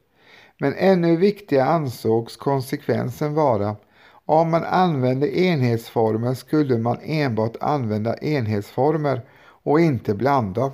Men 0.59 0.73
ännu 0.73 1.15
viktigare 1.15 1.65
ansågs 1.65 2.37
konsekvensen 2.37 3.33
vara 3.33 3.75
om 4.31 4.51
man 4.51 4.63
använde 4.63 5.39
enhetsformer 5.39 6.33
skulle 6.33 6.77
man 6.77 6.97
enbart 7.03 7.55
använda 7.59 8.17
enhetsformer 8.17 9.21
och 9.63 9.79
inte 9.79 10.13
blanda. 10.13 10.71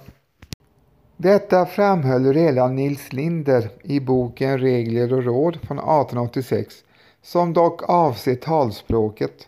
Detta 1.17 1.65
framhöll 1.65 2.33
redan 2.33 2.75
Nils 2.75 3.13
Linder 3.13 3.69
i 3.83 3.99
boken 3.99 4.57
Regler 4.57 5.13
och 5.13 5.23
råd 5.23 5.55
från 5.55 5.77
1886 5.77 6.75
som 7.21 7.53
dock 7.53 7.89
avser 7.89 8.35
talspråket. 8.35 9.47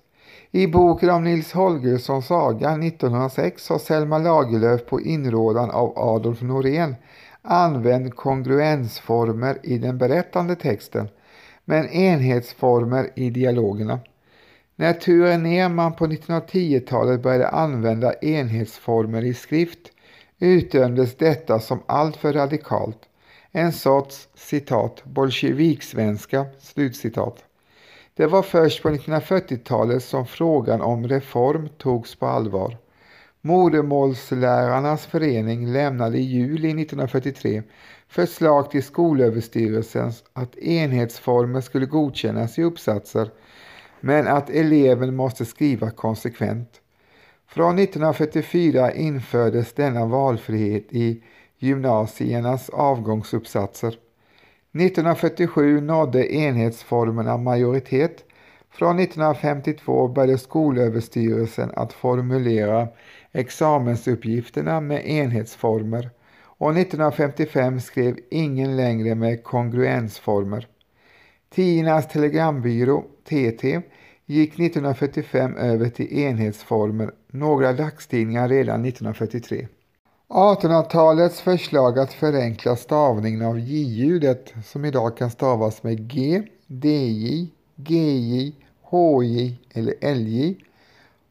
I 0.51 0.67
boken 0.67 1.09
om 1.09 1.23
Nils 1.23 1.53
Holgerssons 1.53 2.27
saga 2.27 2.69
1906 2.69 3.69
har 3.69 3.79
Selma 3.79 4.17
Lagerlöf 4.17 4.85
på 4.85 5.01
inrådan 5.01 5.71
av 5.71 5.99
Adolf 5.99 6.41
Norén 6.41 6.95
använt 7.41 8.15
kongruensformer 8.15 9.57
i 9.63 9.77
den 9.77 9.97
berättande 9.97 10.55
texten 10.55 11.07
men 11.69 11.89
enhetsformer 11.89 13.09
i 13.15 13.29
dialogerna. 13.29 13.99
När 14.75 14.93
Ture 14.93 15.37
Nerman 15.37 15.93
på 15.93 16.07
1910-talet 16.07 17.21
började 17.21 17.47
använda 17.47 18.13
enhetsformer 18.13 19.21
i 19.25 19.33
skrift 19.33 19.79
utdömdes 20.39 21.15
detta 21.17 21.59
som 21.59 21.79
alltför 21.85 22.33
radikalt. 22.33 22.97
En 23.51 23.73
sorts 23.73 24.27
citat 24.35 25.03
bolsjeviksvenska. 25.03 26.45
Slutcitat. 26.59 27.43
Det 28.15 28.25
var 28.25 28.41
först 28.41 28.83
på 28.83 28.89
1940-talet 28.89 30.03
som 30.03 30.25
frågan 30.25 30.81
om 30.81 31.07
reform 31.07 31.69
togs 31.77 32.15
på 32.15 32.25
allvar. 32.25 32.77
Modermålslärarnas 33.41 35.05
förening 35.05 35.73
lämnade 35.73 36.17
i 36.17 36.21
juli 36.21 36.69
1943 36.69 37.63
förslag 38.07 38.71
till 38.71 38.83
Skolöverstyrelsen 38.83 40.11
att 40.33 40.57
enhetsformer 40.57 41.61
skulle 41.61 41.85
godkännas 41.85 42.59
i 42.59 42.63
uppsatser 42.63 43.29
men 43.99 44.27
att 44.27 44.49
eleven 44.49 45.15
måste 45.15 45.45
skriva 45.45 45.91
konsekvent. 45.91 46.81
Från 47.47 47.79
1944 47.79 48.91
infördes 48.91 49.73
denna 49.73 50.05
valfrihet 50.05 50.85
i 50.89 51.23
gymnasiernas 51.57 52.69
avgångsuppsatser. 52.69 53.95
1947 54.73 55.81
nådde 55.81 56.35
enhetsformerna 56.35 57.37
majoritet. 57.37 58.23
Från 58.71 58.99
1952 58.99 60.07
började 60.07 60.37
Skolöverstyrelsen 60.37 61.71
att 61.75 61.93
formulera 61.93 62.87
examensuppgifterna 63.31 64.81
med 64.81 65.09
enhetsformer 65.09 66.09
och 66.41 66.71
1955 66.71 67.79
skrev 67.79 68.19
ingen 68.31 68.77
längre 68.77 69.15
med 69.15 69.43
kongruensformer. 69.43 70.67
Tidernas 71.49 72.07
telegrambyrå, 72.07 73.03
TT, 73.23 73.81
gick 74.25 74.59
1945 74.59 75.55
över 75.55 75.89
till 75.89 76.19
enhetsformer, 76.19 77.11
några 77.27 77.73
dagstidningar 77.73 78.49
redan 78.49 78.85
1943. 78.85 79.67
1800-talets 80.29 81.41
förslag 81.41 81.99
att 81.99 82.13
förenkla 82.13 82.75
stavningen 82.75 83.41
av 83.41 83.59
j-ljudet 83.59 84.53
som 84.65 84.85
idag 84.85 85.17
kan 85.17 85.31
stavas 85.31 85.83
med 85.83 86.09
g, 86.09 86.43
dj, 86.67 87.47
gj, 87.75 88.55
hj 88.91 89.59
eller 89.73 89.93
lj 90.01 90.57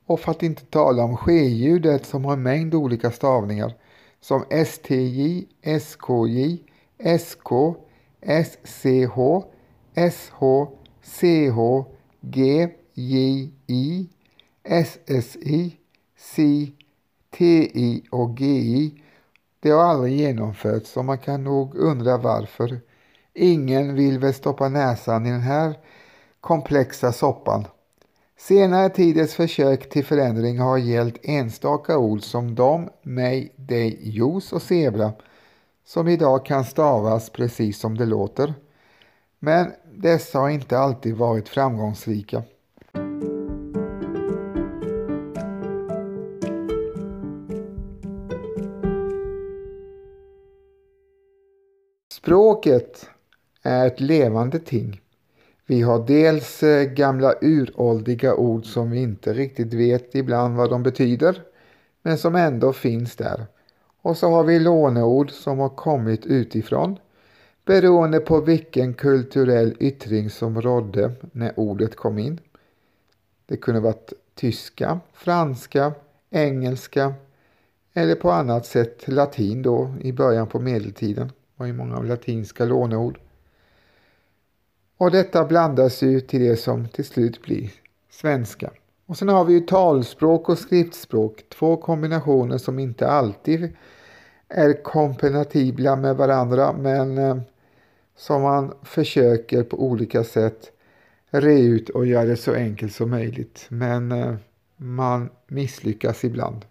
och 0.08 0.20
för 0.20 0.30
att 0.30 0.42
inte 0.42 0.64
tala 0.64 1.04
om 1.04 1.16
ske-ljudet 1.16 2.06
som 2.06 2.24
har 2.24 2.32
en 2.32 2.42
mängd 2.42 2.74
olika 2.74 3.10
stavningar 3.10 3.74
som 4.20 4.44
stj, 4.66 5.46
skj, 5.98 6.64
sk, 7.18 7.48
sch, 8.64 9.44
sh, 9.94 10.30
ch, 11.02 11.84
g, 12.20 12.68
j, 12.94 13.50
i, 13.66 14.08
ssi, 14.84 15.76
si, 16.16 16.72
ti 17.30 18.02
och 18.10 18.40
gi. 18.40 19.02
Det 19.60 19.70
har 19.70 19.82
aldrig 19.82 20.16
genomförts 20.16 20.96
och 20.96 21.04
man 21.04 21.18
kan 21.18 21.44
nog 21.44 21.74
undra 21.74 22.16
varför. 22.16 22.80
Ingen 23.34 23.94
vill 23.94 24.18
väl 24.18 24.34
stoppa 24.34 24.68
näsan 24.68 25.26
i 25.26 25.30
den 25.30 25.40
här 25.40 25.74
komplexa 26.40 27.12
soppan. 27.12 27.64
Senare 28.40 28.88
tiders 28.88 29.34
försök 29.34 29.88
till 29.88 30.04
förändring 30.04 30.58
har 30.58 30.78
gällt 30.78 31.18
enstaka 31.22 31.98
ord 31.98 32.22
som 32.22 32.54
dom, 32.54 32.88
mig, 33.02 33.52
dig, 33.56 33.98
juice 34.02 34.52
och 34.52 34.62
zebra 34.62 35.12
som 35.84 36.08
idag 36.08 36.46
kan 36.46 36.64
stavas 36.64 37.30
precis 37.30 37.78
som 37.78 37.98
det 37.98 38.06
låter. 38.06 38.54
Men 39.38 39.72
dessa 39.92 40.38
har 40.38 40.48
inte 40.48 40.78
alltid 40.78 41.16
varit 41.16 41.48
framgångsrika. 41.48 42.42
Språket 52.12 53.10
är 53.62 53.86
ett 53.86 54.00
levande 54.00 54.58
ting. 54.58 55.00
Vi 55.70 55.82
har 55.82 56.06
dels 56.06 56.62
eh, 56.62 56.84
gamla 56.84 57.34
uråldriga 57.40 58.34
ord 58.34 58.66
som 58.66 58.90
vi 58.90 58.98
inte 58.98 59.32
riktigt 59.32 59.74
vet 59.74 60.14
ibland 60.14 60.56
vad 60.56 60.70
de 60.70 60.82
betyder, 60.82 61.42
men 62.02 62.18
som 62.18 62.34
ändå 62.34 62.72
finns 62.72 63.16
där. 63.16 63.46
Och 64.02 64.16
så 64.16 64.30
har 64.30 64.44
vi 64.44 64.58
låneord 64.58 65.30
som 65.30 65.58
har 65.58 65.68
kommit 65.68 66.26
utifrån, 66.26 66.96
beroende 67.64 68.20
på 68.20 68.40
vilken 68.40 68.94
kulturell 68.94 69.76
yttring 69.80 70.30
som 70.30 70.62
rådde 70.62 71.12
när 71.32 71.52
ordet 71.60 71.96
kom 71.96 72.18
in. 72.18 72.40
Det 73.46 73.56
kunde 73.56 73.80
varit 73.80 74.12
tyska, 74.34 75.00
franska, 75.12 75.92
engelska 76.30 77.14
eller 77.94 78.14
på 78.14 78.30
annat 78.30 78.66
sätt 78.66 79.08
latin 79.08 79.62
då 79.62 79.94
i 80.00 80.12
början 80.12 80.46
på 80.46 80.60
medeltiden 80.60 81.26
Det 81.26 81.34
var 81.56 81.66
ju 81.66 81.72
många 81.72 82.02
latinska 82.02 82.64
låneord. 82.64 83.18
Och 84.98 85.10
detta 85.10 85.44
blandas 85.44 86.02
ju 86.02 86.20
till 86.20 86.40
det 86.40 86.56
som 86.56 86.88
till 86.88 87.04
slut 87.04 87.42
blir 87.42 87.70
svenska. 88.10 88.70
Och 89.06 89.16
sen 89.16 89.28
har 89.28 89.44
vi 89.44 89.52
ju 89.52 89.60
talspråk 89.60 90.48
och 90.48 90.58
skriftspråk, 90.58 91.44
två 91.48 91.76
kombinationer 91.76 92.58
som 92.58 92.78
inte 92.78 93.08
alltid 93.08 93.76
är 94.48 94.82
kompatibla 94.82 95.96
med 95.96 96.16
varandra 96.16 96.72
men 96.72 97.18
eh, 97.18 97.36
som 98.16 98.42
man 98.42 98.74
försöker 98.82 99.62
på 99.62 99.82
olika 99.82 100.24
sätt 100.24 100.72
re 101.30 101.60
ut 101.60 101.88
och 101.88 102.06
göra 102.06 102.24
det 102.24 102.36
så 102.36 102.54
enkelt 102.54 102.94
som 102.94 103.10
möjligt. 103.10 103.66
Men 103.68 104.12
eh, 104.12 104.34
man 104.76 105.30
misslyckas 105.46 106.24
ibland. 106.24 106.64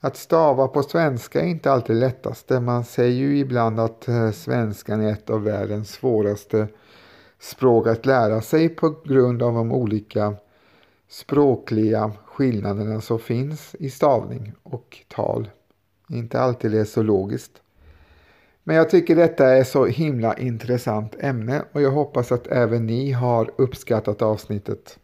Att 0.00 0.16
stava 0.16 0.68
på 0.68 0.82
svenska 0.82 1.40
är 1.40 1.46
inte 1.46 1.72
alltid 1.72 1.96
lättaste. 1.96 2.60
Man 2.60 2.84
säger 2.84 3.16
ju 3.16 3.38
ibland 3.38 3.80
att 3.80 4.08
eh, 4.08 4.30
svenskan 4.30 5.00
är 5.00 5.12
ett 5.12 5.30
av 5.30 5.44
världens 5.44 5.90
svåraste 5.90 6.68
språk 7.42 7.86
att 7.86 8.06
lära 8.06 8.40
sig 8.40 8.68
på 8.68 8.94
grund 9.04 9.42
av 9.42 9.54
de 9.54 9.72
olika 9.72 10.34
språkliga 11.08 12.12
skillnaderna 12.26 13.00
som 13.00 13.18
finns 13.18 13.74
i 13.78 13.90
stavning 13.90 14.52
och 14.62 14.98
tal. 15.08 15.50
Inte 16.08 16.40
alltid 16.40 16.70
det 16.70 16.80
är 16.80 16.84
så 16.84 17.02
logiskt. 17.02 17.62
Men 18.64 18.76
jag 18.76 18.90
tycker 18.90 19.16
detta 19.16 19.48
är 19.48 19.64
så 19.64 19.86
himla 19.86 20.38
intressant 20.38 21.16
ämne 21.18 21.62
och 21.72 21.82
jag 21.82 21.90
hoppas 21.90 22.32
att 22.32 22.46
även 22.46 22.86
ni 22.86 23.12
har 23.12 23.50
uppskattat 23.56 24.22
avsnittet 24.22 24.98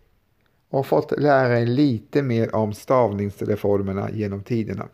och 0.70 0.86
fått 0.86 1.20
lära 1.20 1.60
er 1.60 1.66
lite 1.66 2.22
mer 2.22 2.54
om 2.54 2.72
stavningsreformerna 2.72 4.10
genom 4.10 4.42
tiderna. 4.42 4.88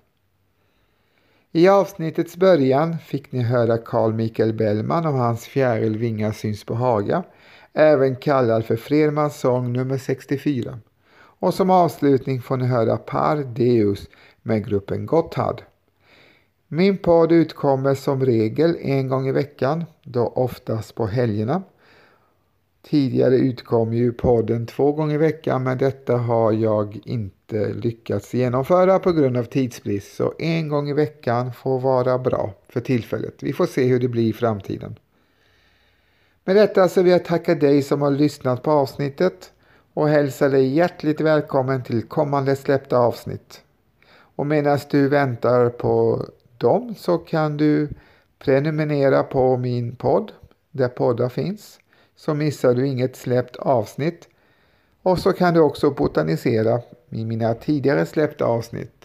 I 1.57 1.69
avsnittets 1.69 2.37
början 2.37 2.99
fick 2.99 3.33
ni 3.33 3.43
höra 3.43 3.79
Carl 3.79 4.13
Michael 4.13 4.53
Bellman 4.53 5.07
och 5.07 5.13
hans 5.13 5.45
Fjärilvingar 5.45 6.33
syns 6.33 6.65
på 6.65 6.75
Haga, 6.75 7.23
även 7.73 8.17
kallad 8.17 8.65
för 8.65 8.77
Fredmans 8.77 9.41
sång 9.41 9.73
nummer 9.73 9.99
64. 9.99 10.79
Och 11.17 11.55
som 11.55 11.71
avslutning 11.71 12.43
får 12.43 12.57
ni 12.57 12.67
höra 12.67 12.97
Par 12.97 13.37
Deus 13.37 14.09
med 14.43 14.67
gruppen 14.67 15.07
Gotthard. 15.07 15.63
Min 16.69 16.99
podd 16.99 17.33
utkommer 17.33 17.95
som 17.95 18.25
regel 18.25 18.77
en 18.81 19.09
gång 19.09 19.29
i 19.29 19.33
veckan, 19.33 19.85
då 20.03 20.27
oftast 20.27 20.95
på 20.95 21.07
helgerna. 21.07 21.63
Tidigare 22.87 23.37
utkom 23.37 23.93
ju 23.93 24.13
podden 24.13 24.67
två 24.67 24.93
gånger 24.93 25.15
i 25.15 25.19
veckan 25.19 25.63
men 25.63 25.79
detta 25.79 26.17
har 26.17 26.53
jag 26.53 27.01
inte 27.05 27.69
lyckats 27.69 28.35
genomföra 28.35 28.99
på 28.99 29.13
grund 29.13 29.37
av 29.37 29.45
tidsbrist 29.45 30.17
så 30.17 30.35
en 30.39 30.69
gång 30.69 30.89
i 30.89 30.93
veckan 30.93 31.53
får 31.53 31.81
vara 31.81 32.19
bra 32.19 32.55
för 32.69 32.81
tillfället. 32.81 33.43
Vi 33.43 33.53
får 33.53 33.67
se 33.67 33.85
hur 33.85 34.01
det 34.01 34.09
blir 34.09 34.29
i 34.29 34.33
framtiden. 34.33 34.99
Med 36.45 36.57
detta 36.57 36.89
så 36.89 37.03
vill 37.03 37.13
jag 37.13 37.25
tacka 37.25 37.55
dig 37.55 37.83
som 37.83 38.03
har 38.03 38.11
lyssnat 38.11 38.63
på 38.63 38.71
avsnittet 38.71 39.53
och 39.95 40.09
hälsa 40.09 40.49
dig 40.49 40.75
hjärtligt 40.75 41.21
välkommen 41.21 41.83
till 41.83 42.03
kommande 42.03 42.57
släppta 42.57 42.99
avsnitt. 42.99 43.63
Och 44.37 44.47
medan 44.47 44.79
du 44.91 45.09
väntar 45.09 45.71
på 45.71 46.25
dem 46.59 46.95
så 46.99 47.19
kan 47.19 47.57
du 47.57 47.89
prenumerera 48.39 49.23
på 49.23 49.57
min 49.57 49.97
podd 49.97 50.33
där 50.71 50.89
poddar 50.89 51.29
finns 51.29 51.79
så 52.17 52.35
missar 52.35 52.75
du 52.75 52.87
inget 52.87 53.17
släppt 53.17 53.57
avsnitt 53.57 54.29
och 55.03 55.19
så 55.19 55.33
kan 55.33 55.55
du 55.55 55.61
också 55.61 55.91
botanisera 55.91 56.81
i 57.11 57.25
mina 57.25 57.55
tidigare 57.55 58.07
släppta 58.07 58.45
avsnitt. 58.45 59.05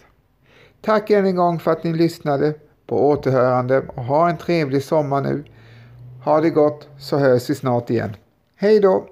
Tack 0.80 1.10
än 1.10 1.26
en 1.26 1.36
gång 1.36 1.58
för 1.58 1.70
att 1.70 1.84
ni 1.84 1.92
lyssnade 1.92 2.54
på 2.86 3.08
återhörande 3.08 3.82
och 3.96 4.04
ha 4.04 4.30
en 4.30 4.38
trevlig 4.38 4.84
sommar 4.84 5.20
nu. 5.20 5.44
Ha 6.24 6.40
det 6.40 6.50
gott 6.50 6.88
så 6.98 7.18
hörs 7.18 7.50
vi 7.50 7.54
snart 7.54 7.90
igen. 7.90 8.16
Hej 8.56 8.80
då! 8.80 9.08